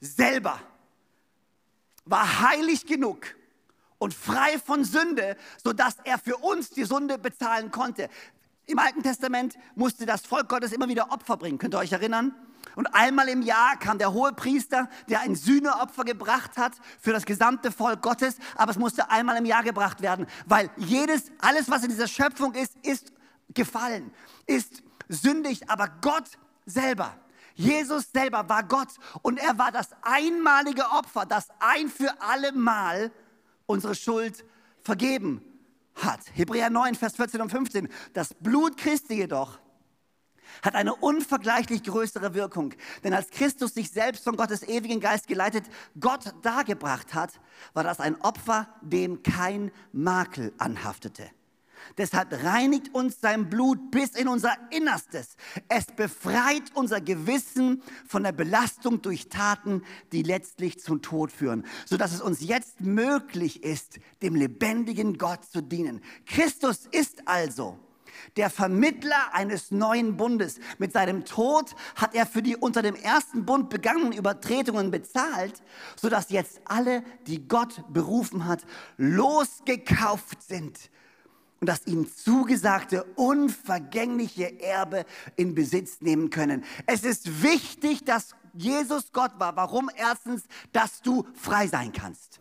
[0.00, 0.58] selber
[2.06, 3.36] war heilig genug
[3.98, 8.08] und frei von Sünde, sodass er für uns die Sünde bezahlen konnte.
[8.66, 11.58] Im Alten Testament musste das Volk Gottes immer wieder Opfer bringen.
[11.58, 12.34] Könnt ihr euch erinnern?
[12.76, 17.24] Und einmal im Jahr kam der hohe Priester, der ein Sühneopfer gebracht hat für das
[17.24, 21.82] gesamte Volk Gottes, aber es musste einmal im Jahr gebracht werden, weil jedes, alles, was
[21.82, 23.12] in dieser Schöpfung ist, ist
[23.54, 24.12] gefallen,
[24.46, 27.16] ist sündig, aber Gott selber,
[27.54, 28.88] Jesus selber war Gott
[29.22, 33.10] und er war das einmalige Opfer, das ein für alle Mal
[33.66, 34.44] unsere Schuld
[34.82, 35.42] vergeben
[35.94, 36.20] hat.
[36.34, 37.88] Hebräer 9, Vers 14 und 15.
[38.14, 39.58] Das Blut Christi jedoch
[40.62, 42.74] hat eine unvergleichlich größere Wirkung.
[43.04, 45.64] Denn als Christus sich selbst von Gottes ewigen Geist geleitet
[45.98, 47.32] Gott dargebracht hat,
[47.74, 51.30] war das ein Opfer, dem kein Makel anhaftete.
[51.98, 55.36] Deshalb reinigt uns sein Blut bis in unser Innerstes.
[55.68, 62.12] Es befreit unser Gewissen von der Belastung durch Taten, die letztlich zum Tod führen, sodass
[62.12, 66.00] es uns jetzt möglich ist, dem lebendigen Gott zu dienen.
[66.26, 67.78] Christus ist also
[68.36, 70.58] der Vermittler eines neuen Bundes.
[70.78, 75.62] Mit seinem Tod hat er für die unter dem ersten Bund begangenen Übertretungen bezahlt,
[75.96, 78.64] sodass jetzt alle, die Gott berufen hat,
[78.96, 80.90] losgekauft sind
[81.60, 85.04] und das ihm zugesagte unvergängliche Erbe
[85.36, 86.64] in Besitz nehmen können.
[86.86, 89.56] Es ist wichtig, dass Jesus Gott war.
[89.56, 89.90] Warum?
[89.94, 92.39] Erstens, dass du frei sein kannst.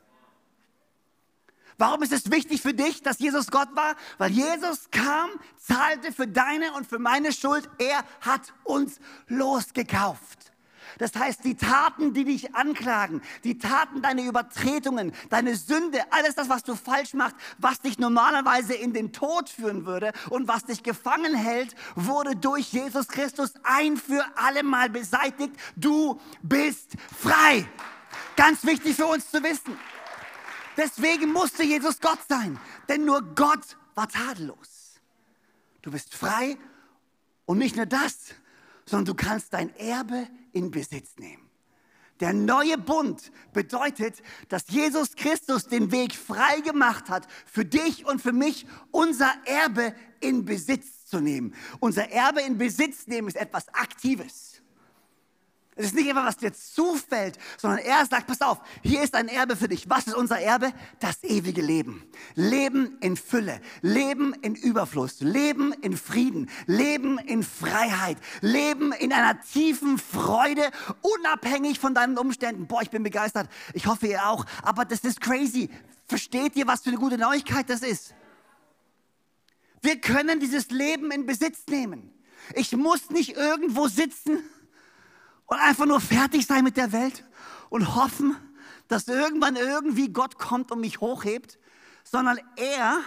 [1.79, 3.95] Warum ist es wichtig für dich, dass Jesus Gott war?
[4.17, 7.69] Weil Jesus kam, zahlte für deine und für meine Schuld.
[7.77, 10.51] Er hat uns losgekauft.
[10.97, 16.49] Das heißt, die Taten, die dich anklagen, die Taten, deine Übertretungen, deine Sünde, alles das,
[16.49, 20.83] was du falsch machst, was dich normalerweise in den Tod führen würde und was dich
[20.83, 25.55] gefangen hält, wurde durch Jesus Christus ein für alle Mal beseitigt.
[25.77, 27.65] Du bist frei.
[28.35, 29.77] Ganz wichtig für uns zu wissen.
[30.79, 35.01] Deswegen musste Jesus Gott sein, denn nur Gott war tadellos.
[35.81, 36.57] Du bist frei
[37.45, 38.33] und nicht nur das,
[38.85, 41.49] sondern du kannst dein Erbe in Besitz nehmen.
[42.21, 48.21] Der neue Bund bedeutet, dass Jesus Christus den Weg frei gemacht hat, für dich und
[48.21, 51.55] für mich unser Erbe in Besitz zu nehmen.
[51.81, 54.48] Unser Erbe in Besitz nehmen ist etwas Aktives.
[55.79, 59.29] Es ist nicht einfach, was dir zufällt, sondern er sagt, pass auf, hier ist ein
[59.29, 59.89] Erbe für dich.
[59.89, 60.73] Was ist unser Erbe?
[60.99, 62.03] Das ewige Leben.
[62.35, 69.39] Leben in Fülle, Leben in Überfluss, Leben in Frieden, Leben in Freiheit, Leben in einer
[69.39, 72.67] tiefen Freude, unabhängig von deinen Umständen.
[72.67, 73.47] Boah, ich bin begeistert.
[73.73, 74.45] Ich hoffe, ihr auch.
[74.63, 75.69] Aber das ist crazy.
[76.07, 78.13] Versteht ihr, was für eine gute Neuigkeit das ist?
[79.81, 82.11] Wir können dieses Leben in Besitz nehmen.
[82.53, 84.39] Ich muss nicht irgendwo sitzen
[85.49, 87.25] und einfach nur fertig sein mit der Welt
[87.69, 88.35] und hoffen,
[88.87, 91.59] dass irgendwann irgendwie Gott kommt und mich hochhebt,
[92.03, 92.99] sondern er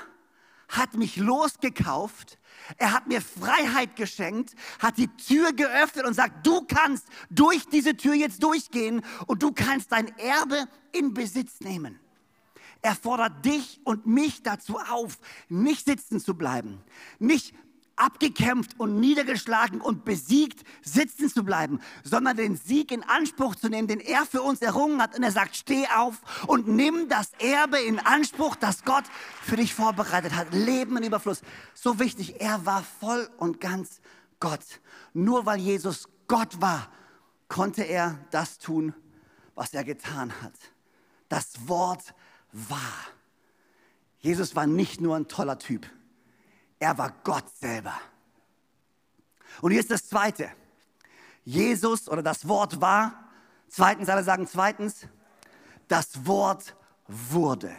[0.69, 2.39] hat mich losgekauft,
[2.79, 7.97] er hat mir Freiheit geschenkt, hat die Tür geöffnet und sagt, du kannst durch diese
[7.97, 12.01] Tür jetzt durchgehen und du kannst dein Erbe in Besitz nehmen.
[12.81, 16.83] Er fordert dich und mich dazu auf, nicht sitzen zu bleiben,
[17.21, 17.55] nicht
[18.03, 23.87] abgekämpft und niedergeschlagen und besiegt sitzen zu bleiben, sondern den Sieg in Anspruch zu nehmen,
[23.87, 25.17] den er für uns errungen hat.
[25.17, 29.05] Und er sagt, steh auf und nimm das Erbe in Anspruch, das Gott
[29.43, 30.53] für dich vorbereitet hat.
[30.53, 31.43] Leben in Überfluss.
[31.75, 34.01] So wichtig, er war voll und ganz
[34.41, 34.65] Gott.
[35.15, 36.89] Nur weil Jesus Gott war,
[37.49, 38.95] konnte er das tun,
[39.55, 40.55] was er getan hat.
[41.29, 42.15] Das Wort
[42.53, 42.79] war.
[44.19, 45.87] Jesus war nicht nur ein toller Typ.
[46.83, 47.95] Er war Gott selber.
[49.61, 50.51] Und hier ist das Zweite.
[51.45, 53.31] Jesus oder das Wort war,
[53.69, 55.07] zweitens, alle sagen zweitens,
[55.87, 56.75] das Wort
[57.07, 57.73] wurde.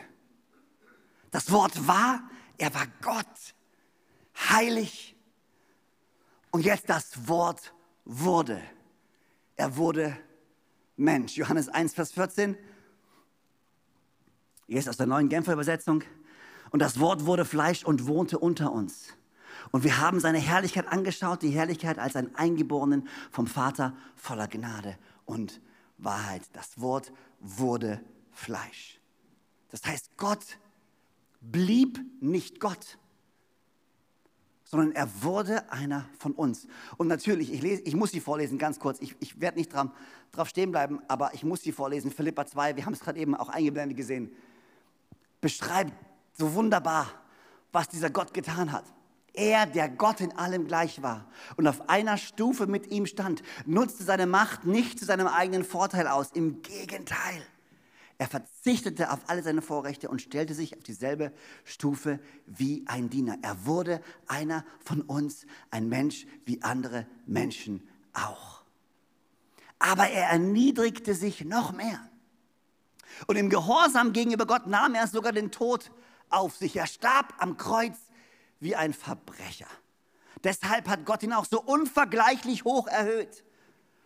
[1.31, 2.21] Das Wort war,
[2.57, 3.55] er war Gott,
[4.49, 5.17] heilig.
[6.51, 7.73] Und jetzt das Wort
[8.05, 8.63] wurde.
[9.57, 10.17] Er wurde
[10.95, 11.35] Mensch.
[11.35, 12.57] Johannes 1, Vers 14.
[14.67, 16.05] Hier ist aus der neuen Genfer Übersetzung.
[16.73, 19.09] Und das Wort wurde Fleisch und wohnte unter uns.
[19.69, 24.97] Und wir haben seine Herrlichkeit angeschaut, die Herrlichkeit als ein Eingeborenen vom Vater voller Gnade
[25.25, 25.61] und
[25.99, 26.41] Wahrheit.
[26.53, 28.99] Das Wort wurde Fleisch.
[29.69, 30.57] Das heißt, Gott
[31.41, 32.97] blieb nicht Gott,
[34.63, 36.65] sondern er wurde einer von uns.
[36.97, 38.99] Und natürlich, ich, lese, ich muss sie vorlesen, ganz kurz.
[38.99, 39.91] Ich, ich werde nicht dran,
[40.31, 42.09] drauf stehen bleiben, aber ich muss sie vorlesen.
[42.09, 44.31] Philippa 2, wir haben es gerade eben auch eingeblendet gesehen,
[45.39, 45.93] beschreibt
[46.33, 47.07] so wunderbar,
[47.71, 48.85] was dieser Gott getan hat.
[49.33, 51.25] Er, der Gott in allem gleich war
[51.57, 56.07] und auf einer Stufe mit ihm stand, nutzte seine Macht nicht zu seinem eigenen Vorteil
[56.07, 56.29] aus.
[56.33, 57.43] Im Gegenteil,
[58.19, 63.37] er verzichtete auf alle seine Vorrechte und stellte sich auf dieselbe Stufe wie ein Diener.
[63.41, 68.61] Er wurde einer von uns, ein Mensch wie andere Menschen auch.
[69.79, 71.99] Aber er erniedrigte sich noch mehr.
[73.25, 75.91] Und im Gehorsam gegenüber Gott nahm er sogar den Tod
[76.33, 76.75] auf sich.
[76.75, 77.97] Er starb am Kreuz
[78.59, 79.67] wie ein Verbrecher.
[80.43, 83.43] Deshalb hat Gott ihn auch so unvergleichlich hoch erhöht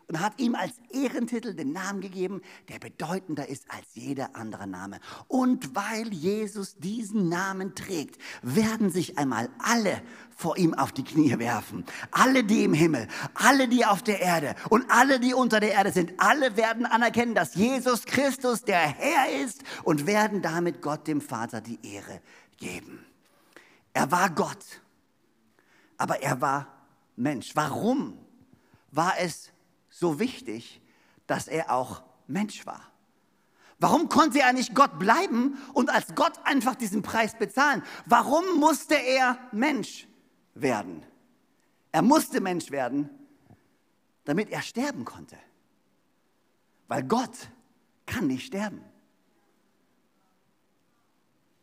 [0.07, 4.99] und hat ihm als Ehrentitel den Namen gegeben, der bedeutender ist als jeder andere Name.
[5.27, 10.01] Und weil Jesus diesen Namen trägt, werden sich einmal alle
[10.35, 11.85] vor ihm auf die Knie werfen.
[12.11, 15.91] Alle, die im Himmel, alle, die auf der Erde und alle, die unter der Erde
[15.91, 21.19] sind, alle werden anerkennen, dass Jesus Christus der Herr ist und werden damit Gott dem
[21.19, 22.21] Vater die Ehre
[22.57, 23.05] geben.
[23.91, 24.63] Er war Gott,
[25.97, 26.67] aber er war
[27.17, 27.51] Mensch.
[27.55, 28.17] Warum
[28.91, 29.51] war es
[29.99, 30.81] so wichtig,
[31.25, 32.91] dass er auch Mensch war.
[33.79, 37.83] Warum konnte er nicht Gott bleiben und als Gott einfach diesen Preis bezahlen?
[38.05, 40.07] Warum musste er Mensch
[40.53, 41.03] werden?
[41.91, 43.09] Er musste Mensch werden,
[44.23, 45.37] damit er sterben konnte.
[46.87, 47.49] Weil Gott
[48.05, 48.81] kann nicht sterben.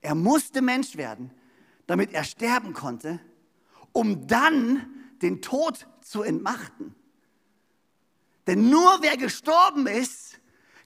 [0.00, 1.30] Er musste Mensch werden,
[1.86, 3.20] damit er sterben konnte,
[3.92, 4.86] um dann
[5.22, 6.94] den Tod zu entmachten.
[8.46, 10.38] Denn nur wer gestorben ist,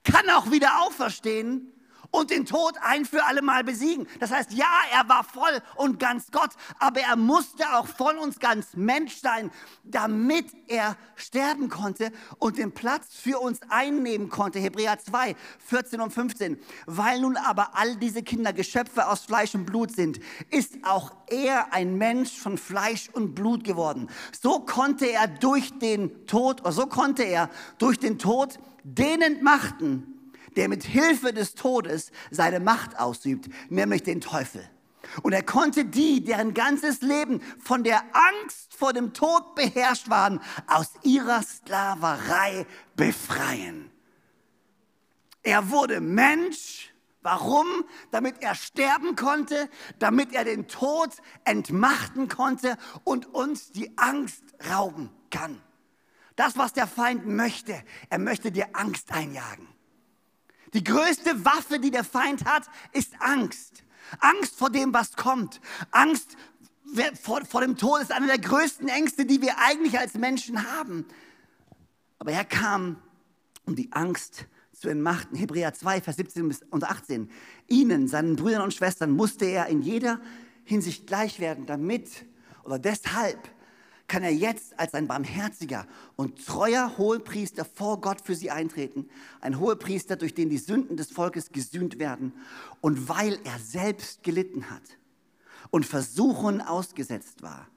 [0.05, 1.73] kann auch wieder auferstehen
[2.11, 4.07] und den Tod ein für alle Mal besiegen.
[4.21, 8.41] Das heißt, ja, er war voll und ganz Gott, aber er musste auch voll und
[8.41, 9.51] ganz Mensch sein,
[9.85, 14.59] damit er sterben konnte und den Platz für uns einnehmen konnte.
[14.59, 16.59] Hebräer 2, 14 und 15.
[16.87, 21.73] Weil nun aber all diese Kinder Geschöpfe aus Fleisch und Blut sind, ist auch er
[21.73, 24.09] ein Mensch von Fleisch und Blut geworden.
[24.41, 30.18] So konnte er durch den Tod, oder so konnte er durch den Tod den entmachten,
[30.59, 34.69] der mit Hilfe des Todes seine Macht ausübt, nämlich den Teufel.
[35.23, 40.41] Und er konnte die, deren ganzes Leben von der Angst vor dem Tod beherrscht waren,
[40.67, 42.67] aus ihrer Sklaverei
[42.97, 43.91] befreien.
[45.45, 46.93] Er wurde Mensch.
[47.23, 47.67] Warum?
[48.11, 51.11] Damit er sterben konnte, damit er den Tod
[51.45, 55.63] entmachten konnte und uns die Angst rauben kann.
[56.35, 59.78] Das, was der Feind möchte, er möchte dir Angst einjagen.
[60.75, 63.85] Die größte Waffe, die der Feind hat, ist Angst.
[64.21, 65.61] Angst vor dem, was kommt.
[65.91, 66.37] Angst
[67.21, 71.05] vor, vor dem Tod ist eine der größten Ängste, die wir eigentlich als Menschen haben.
[72.19, 72.97] Aber er kam,
[73.67, 75.37] um die Angst zu entmachten.
[75.37, 77.31] Hebräer 2, Vers 17 und 18.
[77.67, 80.21] Ihnen, seinen Brüdern und Schwestern, musste er in jeder
[80.65, 82.27] Hinsicht gleich werden, damit
[82.65, 83.39] oder deshalb
[84.09, 89.09] kann er jetzt als ein barmherziger und treuer Hohepriester vor Gott für sie eintreten.
[89.41, 92.33] Ein Hohepriester, durch den die Sünden des Volkes gesühnt werden.
[92.81, 94.83] Und weil er selbst gelitten hat
[95.71, 97.69] und Versuchungen ausgesetzt war,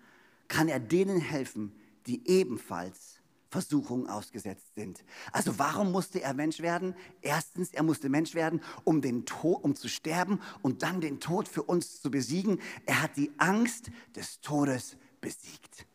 [0.48, 1.74] kann er denen helfen,
[2.08, 5.04] die ebenfalls Versuchungen ausgesetzt sind.
[5.34, 6.96] Also warum musste er Mensch werden?
[7.22, 11.50] Erstens, er musste Mensch werden, um, den Tod, um zu sterben und dann den Tod
[11.50, 12.62] für uns zu besiegen.
[12.86, 15.86] Er hat die Angst des Todes besiegt.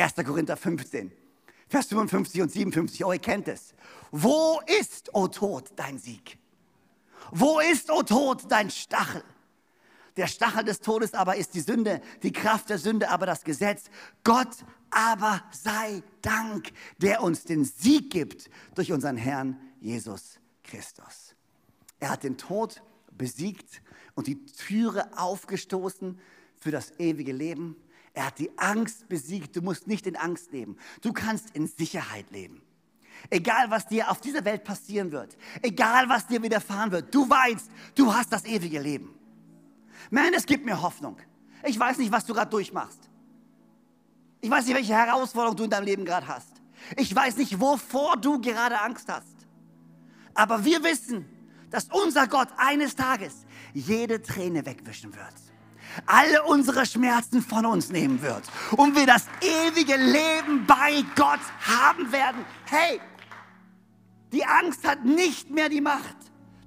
[0.00, 0.14] 1.
[0.16, 1.12] Korinther 15,
[1.68, 3.04] Vers 55 und 57.
[3.04, 3.74] Oh, ihr kennt es.
[4.10, 6.38] Wo ist, o oh Tod, dein Sieg?
[7.30, 9.22] Wo ist, o oh Tod, dein Stachel?
[10.16, 13.84] Der Stachel des Todes aber ist die Sünde, die Kraft der Sünde aber das Gesetz.
[14.24, 21.34] Gott aber sei Dank, der uns den Sieg gibt durch unseren Herrn Jesus Christus.
[22.00, 22.82] Er hat den Tod
[23.12, 23.82] besiegt
[24.14, 26.18] und die Türe aufgestoßen
[26.56, 27.76] für das ewige Leben.
[28.20, 29.56] Er hat die Angst besiegt.
[29.56, 30.76] Du musst nicht in Angst leben.
[31.00, 32.60] Du kannst in Sicherheit leben.
[33.30, 37.70] Egal, was dir auf dieser Welt passieren wird, egal, was dir widerfahren wird, du weißt,
[37.94, 39.18] du hast das ewige Leben.
[40.10, 41.16] Man, es gibt mir Hoffnung.
[41.64, 43.08] Ich weiß nicht, was du gerade durchmachst.
[44.42, 46.60] Ich weiß nicht, welche Herausforderung du in deinem Leben gerade hast.
[46.98, 49.46] Ich weiß nicht, wovor du gerade Angst hast.
[50.34, 51.24] Aber wir wissen,
[51.70, 55.49] dass unser Gott eines Tages jede Träne wegwischen wird
[56.06, 58.42] alle unsere Schmerzen von uns nehmen wird
[58.76, 62.44] und wir das ewige Leben bei Gott haben werden.
[62.66, 63.00] Hey,
[64.32, 66.16] die Angst hat nicht mehr die Macht,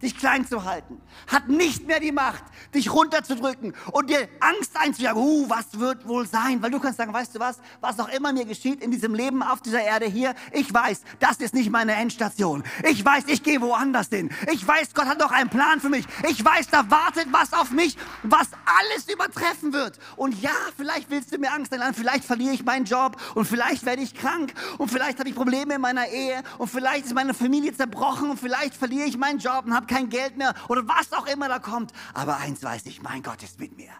[0.03, 5.21] dich klein zu halten, hat nicht mehr die Macht, dich runterzudrücken und dir Angst einzujagen.
[5.21, 6.61] Uh, was wird wohl sein?
[6.61, 9.41] Weil du kannst sagen, weißt du was, was auch immer mir geschieht in diesem Leben
[9.41, 12.63] auf dieser Erde hier, ich weiß, das ist nicht meine Endstation.
[12.83, 14.29] Ich weiß, ich gehe woanders hin.
[14.51, 16.05] Ich weiß, Gott hat noch einen Plan für mich.
[16.29, 19.99] Ich weiß, da wartet was auf mich, was alles übertreffen wird.
[20.15, 23.85] Und ja, vielleicht willst du mir Angst einladen, vielleicht verliere ich meinen Job und vielleicht
[23.85, 27.33] werde ich krank und vielleicht habe ich Probleme in meiner Ehe und vielleicht ist meine
[27.33, 31.13] Familie zerbrochen und vielleicht verliere ich meinen Job und habe kein Geld mehr oder was
[31.13, 31.91] auch immer da kommt.
[32.13, 33.91] Aber eins weiß ich, mein Gott ist mit mir.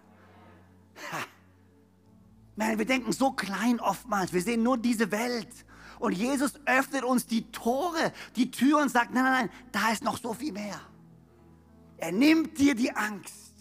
[1.11, 1.19] Ha.
[2.55, 4.33] Man, wir denken so klein oftmals.
[4.33, 5.65] Wir sehen nur diese Welt.
[5.99, 10.03] Und Jesus öffnet uns die Tore, die Tür und sagt, nein, nein, nein, da ist
[10.03, 10.79] noch so viel mehr.
[11.97, 13.53] Er nimmt dir die Angst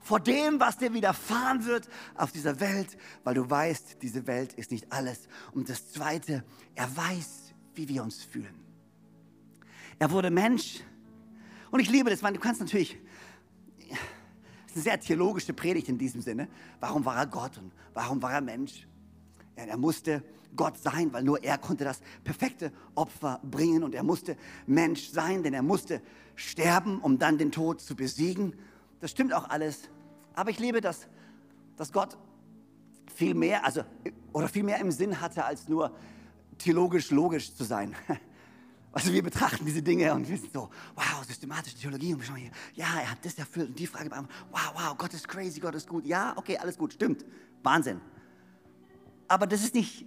[0.00, 4.70] vor dem, was dir widerfahren wird auf dieser Welt, weil du weißt, diese Welt ist
[4.70, 5.28] nicht alles.
[5.52, 8.54] Und das Zweite, er weiß, wie wir uns fühlen.
[9.98, 10.80] Er wurde Mensch,
[11.74, 12.96] und ich liebe das, weil du kannst natürlich,
[13.88, 13.98] das
[14.66, 16.46] ist eine sehr theologische Predigt in diesem Sinne.
[16.78, 18.86] Warum war er Gott und warum war er Mensch?
[19.56, 20.22] Ja, er musste
[20.54, 24.36] Gott sein, weil nur er konnte das perfekte Opfer bringen und er musste
[24.68, 26.00] Mensch sein, denn er musste
[26.36, 28.54] sterben, um dann den Tod zu besiegen.
[29.00, 29.88] Das stimmt auch alles.
[30.34, 31.08] Aber ich liebe das,
[31.76, 32.16] dass Gott
[33.12, 33.82] viel mehr, also,
[34.32, 35.92] oder viel mehr im Sinn hatte, als nur
[36.56, 37.96] theologisch logisch zu sein.
[38.94, 42.36] Also wir betrachten diese Dinge und wir sind so, wow, systematische Theologie und wir schauen
[42.36, 45.58] hier, ja, er hat das erfüllt und die Frage beantwortet, wow, wow, Gott ist crazy,
[45.58, 46.06] Gott ist gut.
[46.06, 47.24] Ja, okay, alles gut, stimmt,
[47.64, 48.00] Wahnsinn.
[49.26, 50.06] Aber das ist nicht,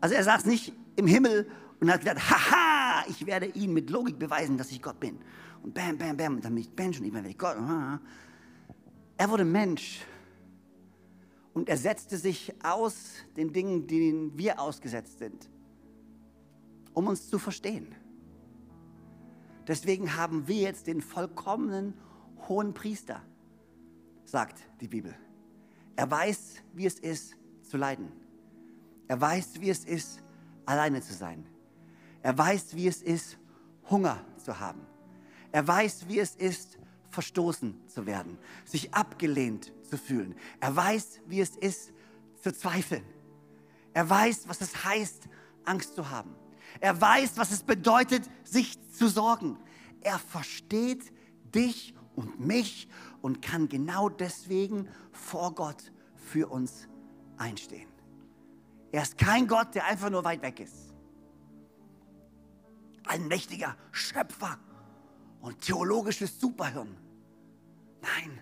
[0.00, 1.50] also er saß nicht im Himmel
[1.80, 5.18] und hat gedacht, haha, ich werde ihn mit Logik beweisen, dass ich Gott bin.
[5.64, 7.56] Und bam, bam, bam, und dann bin ich Mensch und ich werde Gott.
[9.16, 10.02] Er wurde Mensch,
[11.54, 15.48] und er setzte sich aus den Dingen, denen wir ausgesetzt sind,
[16.92, 17.94] um uns zu verstehen.
[19.66, 21.94] Deswegen haben wir jetzt den vollkommenen
[22.48, 23.22] hohen Priester,
[24.24, 25.14] sagt die Bibel.
[25.96, 28.12] Er weiß, wie es ist zu leiden.
[29.08, 30.22] Er weiß, wie es ist,
[30.66, 31.46] alleine zu sein.
[32.22, 33.38] Er weiß, wie es ist,
[33.90, 34.80] Hunger zu haben.
[35.52, 36.78] Er weiß, wie es ist,
[37.10, 40.34] verstoßen zu werden, sich abgelehnt zu fühlen.
[40.60, 41.92] Er weiß, wie es ist,
[42.42, 43.04] zu zweifeln.
[43.92, 45.28] Er weiß, was es heißt,
[45.64, 46.34] Angst zu haben.
[46.80, 49.56] Er weiß, was es bedeutet, sich zu sorgen.
[50.00, 51.12] Er versteht
[51.54, 52.88] dich und mich
[53.22, 56.88] und kann genau deswegen vor Gott für uns
[57.36, 57.88] einstehen.
[58.92, 60.92] Er ist kein Gott, der einfach nur weit weg ist.
[63.06, 64.58] Ein mächtiger Schöpfer
[65.40, 66.96] und theologisches Superhirn.
[68.00, 68.38] Nein,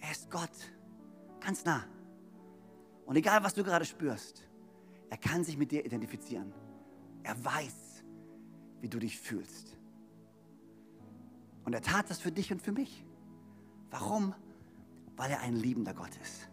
[0.00, 0.50] er ist Gott,
[1.40, 1.84] ganz nah.
[3.06, 4.42] Und egal, was du gerade spürst,
[5.08, 6.52] er kann sich mit dir identifizieren.
[7.26, 8.04] Er weiß,
[8.80, 9.76] wie du dich fühlst.
[11.64, 13.04] Und er tat das für dich und für mich.
[13.90, 14.32] Warum?
[15.16, 16.48] Weil er ein liebender Gott ist.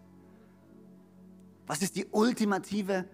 [1.68, 3.08] Was ist die ultimative,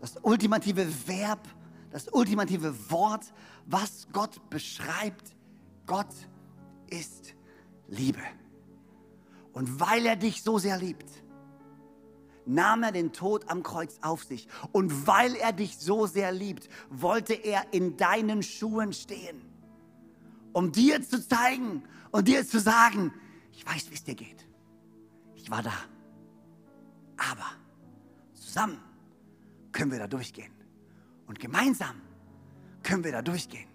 [0.00, 1.46] das ultimative Verb,
[1.92, 3.32] das ultimative Wort,
[3.66, 5.36] was Gott beschreibt?
[5.86, 6.12] Gott
[6.88, 7.36] ist
[7.86, 8.22] Liebe.
[9.52, 11.08] Und weil er dich so sehr liebt,
[12.46, 14.48] nahm er den Tod am Kreuz auf sich.
[14.72, 19.42] Und weil er dich so sehr liebt, wollte er in deinen Schuhen stehen,
[20.52, 23.12] um dir zu zeigen und dir zu sagen,
[23.52, 24.46] ich weiß, wie es dir geht.
[25.34, 25.74] Ich war da.
[27.16, 27.46] Aber
[28.34, 28.80] zusammen
[29.72, 30.52] können wir da durchgehen.
[31.26, 32.00] Und gemeinsam
[32.82, 33.68] können wir da durchgehen.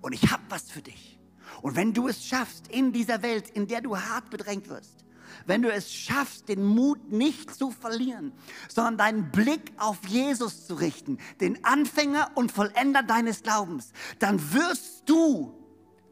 [0.00, 1.18] Und ich habe was für dich.
[1.62, 5.01] Und wenn du es schaffst, in dieser Welt, in der du hart bedrängt wirst,
[5.46, 8.32] wenn du es schaffst, den Mut nicht zu verlieren,
[8.68, 15.02] sondern deinen Blick auf Jesus zu richten, den Anfänger und Vollender deines Glaubens, dann wirst
[15.06, 15.54] du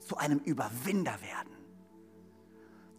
[0.06, 1.50] zu einem Überwinder werden.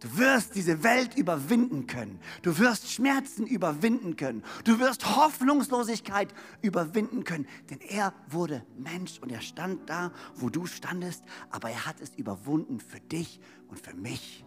[0.02, 2.18] Du wirst diese Welt überwinden können.
[2.42, 4.42] Du wirst Schmerzen überwinden können.
[4.64, 7.46] Du wirst Hoffnungslosigkeit überwinden können.
[7.70, 12.16] Denn er wurde Mensch und er stand da, wo du standest, aber er hat es
[12.16, 14.44] überwunden für dich und für mich.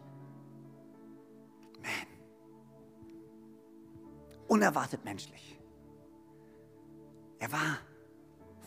[4.48, 5.60] Unerwartet menschlich.
[7.40, 7.80] Er war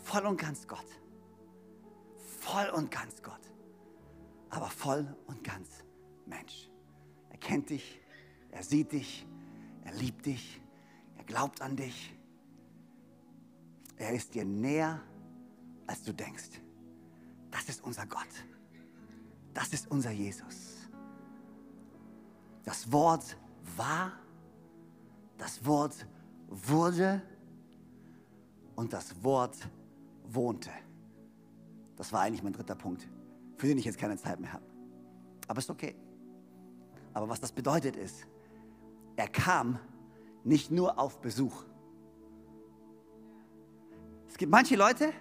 [0.05, 0.87] voll und ganz Gott.
[2.41, 3.41] Voll und ganz Gott.
[4.51, 5.85] Aber voll und ganz
[6.27, 6.71] Mensch.
[7.31, 8.01] Er kennt dich,
[8.51, 9.27] er sieht dich,
[9.85, 10.61] er liebt dich,
[11.17, 12.15] er glaubt an dich.
[13.97, 15.01] Er ist dir näher,
[15.87, 16.61] als du denkst.
[17.51, 18.29] Das ist unser Gott.
[19.55, 20.89] Das ist unser Jesus.
[22.65, 23.37] Das Wort
[23.77, 24.13] war,
[25.39, 26.07] das Wort
[26.49, 27.23] wurde
[28.75, 29.57] und das Wort
[30.25, 30.71] wohnte.
[31.97, 33.09] Das war eigentlich mein dritter Punkt,
[33.57, 34.65] für den ich jetzt keine Zeit mehr habe.
[35.47, 35.97] Aber ist okay.
[37.15, 38.27] Aber was das bedeutet ist,
[39.17, 39.79] er kam
[40.45, 41.65] nicht nur auf Besuch.
[44.29, 45.13] Es gibt manche Leute,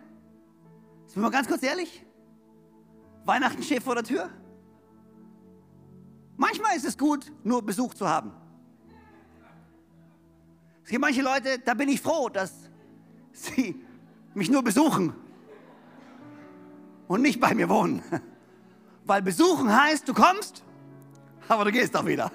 [1.05, 2.05] sind wir mal ganz kurz ehrlich,
[3.26, 4.30] Weihnachten steht vor der Tür.
[6.36, 8.32] Manchmal ist es gut, nur Besuch zu haben.
[10.88, 12.54] Es gibt manche Leute, da bin ich froh, dass
[13.34, 13.76] sie
[14.34, 15.14] mich nur besuchen
[17.10, 18.02] und nicht bei mir wohnen.
[19.04, 20.64] Weil besuchen heißt, du kommst
[21.50, 22.32] aber du gehst doch wieder.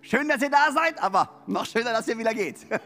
[0.00, 2.56] Schön, dass ihr da seid, aber noch schöner, dass ihr wieder geht.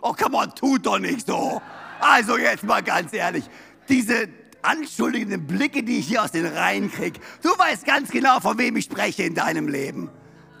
[0.00, 1.60] oh, come on, tut doch nicht so.
[2.00, 3.44] Also jetzt mal ganz ehrlich,
[3.90, 4.30] diese
[4.62, 8.74] anschuldigenden Blicke, die ich hier aus den Reihen kriege, du weißt ganz genau, von wem
[8.76, 10.10] ich spreche in deinem Leben.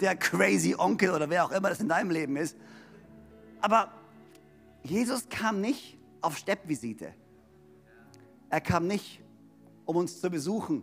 [0.02, 2.56] Der crazy Onkel oder wer auch immer das in deinem Leben ist.
[3.60, 3.92] Aber
[4.82, 7.14] Jesus kam nicht auf Steppvisite.
[8.50, 9.22] Er kam nicht,
[9.86, 10.82] um uns zu besuchen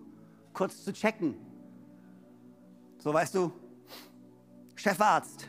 [0.53, 1.35] kurz zu checken.
[2.97, 3.51] So weißt du,
[4.75, 5.47] Chefarzt,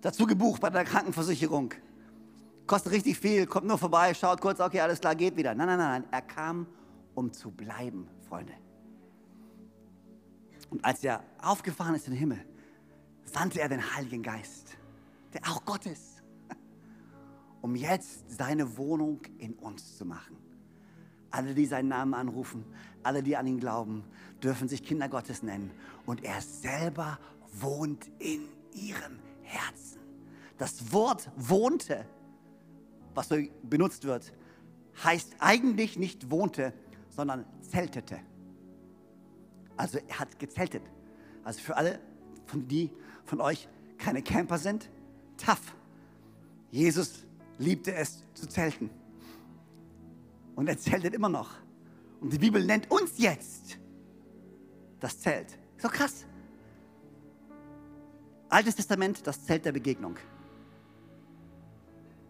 [0.00, 1.72] dazu gebucht bei der Krankenversicherung.
[2.66, 5.54] Kostet richtig viel, kommt nur vorbei, schaut kurz, okay, alles klar, geht wieder.
[5.54, 6.66] Nein, nein, nein, er kam,
[7.14, 8.52] um zu bleiben, Freunde.
[10.68, 12.44] Und als er aufgefahren ist in den Himmel,
[13.32, 14.76] sandte er den Heiligen Geist,
[15.32, 16.22] der auch Gott ist,
[17.60, 20.36] um jetzt seine Wohnung in uns zu machen.
[21.30, 22.64] Alle, die seinen Namen anrufen,
[23.02, 24.04] alle, die an ihn glauben,
[24.42, 25.70] dürfen sich Kinder Gottes nennen.
[26.04, 27.18] Und er selber
[27.52, 30.00] wohnt in ihrem Herzen.
[30.58, 32.04] Das Wort wohnte,
[33.14, 34.32] was so benutzt wird,
[35.04, 36.72] heißt eigentlich nicht wohnte,
[37.10, 38.18] sondern zeltete.
[39.76, 40.82] Also er hat gezeltet.
[41.44, 42.00] Also für alle,
[42.46, 42.90] von die
[43.30, 44.90] von euch keine Camper sind?
[45.36, 45.74] Tough.
[46.72, 47.24] Jesus
[47.58, 48.90] liebte es zu zelten.
[50.56, 51.50] Und er zeltet immer noch.
[52.20, 53.78] Und die Bibel nennt uns jetzt
[54.98, 55.58] das Zelt.
[55.78, 56.26] So krass.
[58.48, 60.16] Altes Testament, das Zelt der Begegnung.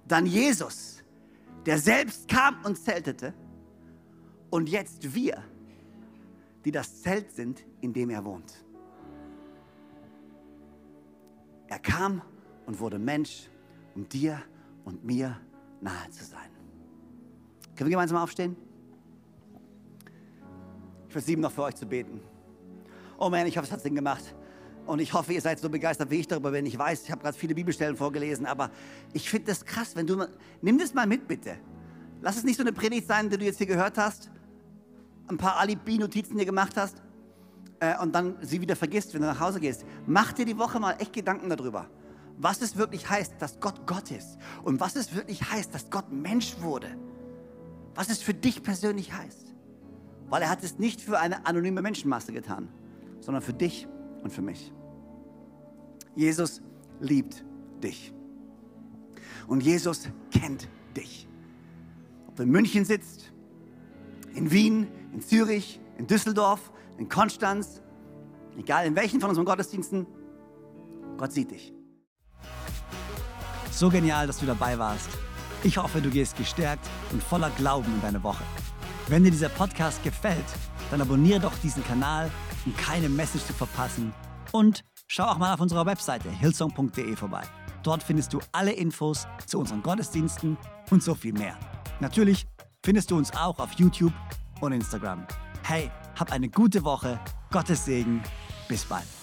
[0.07, 1.03] Dann Jesus,
[1.65, 3.33] der selbst kam und zeltete.
[4.51, 5.43] Und jetzt wir,
[6.65, 8.65] die das Zelt sind, in dem er wohnt.
[11.71, 12.21] Er kam
[12.67, 13.49] und wurde Mensch,
[13.95, 14.43] um dir
[14.85, 15.41] und mir
[15.81, 16.51] nahe zu sein.
[17.77, 18.57] Können wir gemeinsam aufstehen?
[21.07, 22.21] Ich versuche noch für euch zu beten.
[23.19, 24.35] Oh man, ich hoffe, es hat Sinn gemacht.
[24.85, 26.67] Und ich hoffe, ihr seid so begeistert, wie ich darüber bin.
[26.67, 28.71] Ich weiß, ich habe gerade viele Bibelstellen vorgelesen, aber
[29.13, 30.27] ich finde das krass, wenn du,
[30.63, 31.57] nimm das mal mit, bitte.
[32.21, 34.31] Lass es nicht so eine Predigt sein, die du jetzt hier gehört hast,
[35.29, 37.01] ein paar Alibi-Notizen dir gemacht hast
[37.81, 39.85] äh, und dann sie wieder vergisst, wenn du nach Hause gehst.
[40.07, 41.87] Mach dir die Woche mal echt Gedanken darüber,
[42.39, 46.13] was es wirklich heißt, dass Gott Gott ist und was es wirklich heißt, dass Gott
[46.13, 46.89] Mensch wurde.
[47.95, 49.55] Was es für dich persönlich heißt.
[50.29, 52.69] Weil er hat es nicht für eine anonyme Menschenmasse getan,
[53.21, 53.89] sondern für dich
[54.23, 54.73] und für mich.
[56.15, 56.63] Jesus
[57.01, 57.45] liebt
[57.83, 58.13] dich.
[59.49, 61.27] Und Jesus kennt dich.
[62.29, 63.33] Ob du in München sitzt,
[64.35, 66.71] in Wien, in Zürich, in Düsseldorf,
[67.01, 67.83] in Konstanz,
[68.59, 70.07] egal in welchen von unseren Gottesdiensten,
[71.17, 71.73] Gott sieht dich.
[73.71, 75.09] So genial, dass du dabei warst.
[75.65, 78.45] Ich hoffe, du gehst gestärkt und voller Glauben in deine Woche.
[79.09, 80.45] Wenn dir dieser Podcast gefällt,
[80.91, 82.31] dann abonniere doch diesen Kanal,
[82.67, 84.13] um keine Message zu verpassen.
[84.53, 87.43] Und schau auch mal auf unserer Webseite hillsong.de vorbei.
[87.83, 90.59] Dort findest du alle Infos zu unseren Gottesdiensten
[90.91, 91.57] und so viel mehr.
[92.01, 92.47] Natürlich
[92.85, 94.13] findest du uns auch auf YouTube
[94.61, 95.27] und Instagram.
[95.63, 95.91] Hey,
[96.21, 97.19] hab eine gute Woche,
[97.51, 98.23] Gottes Segen,
[98.69, 99.20] bis bald.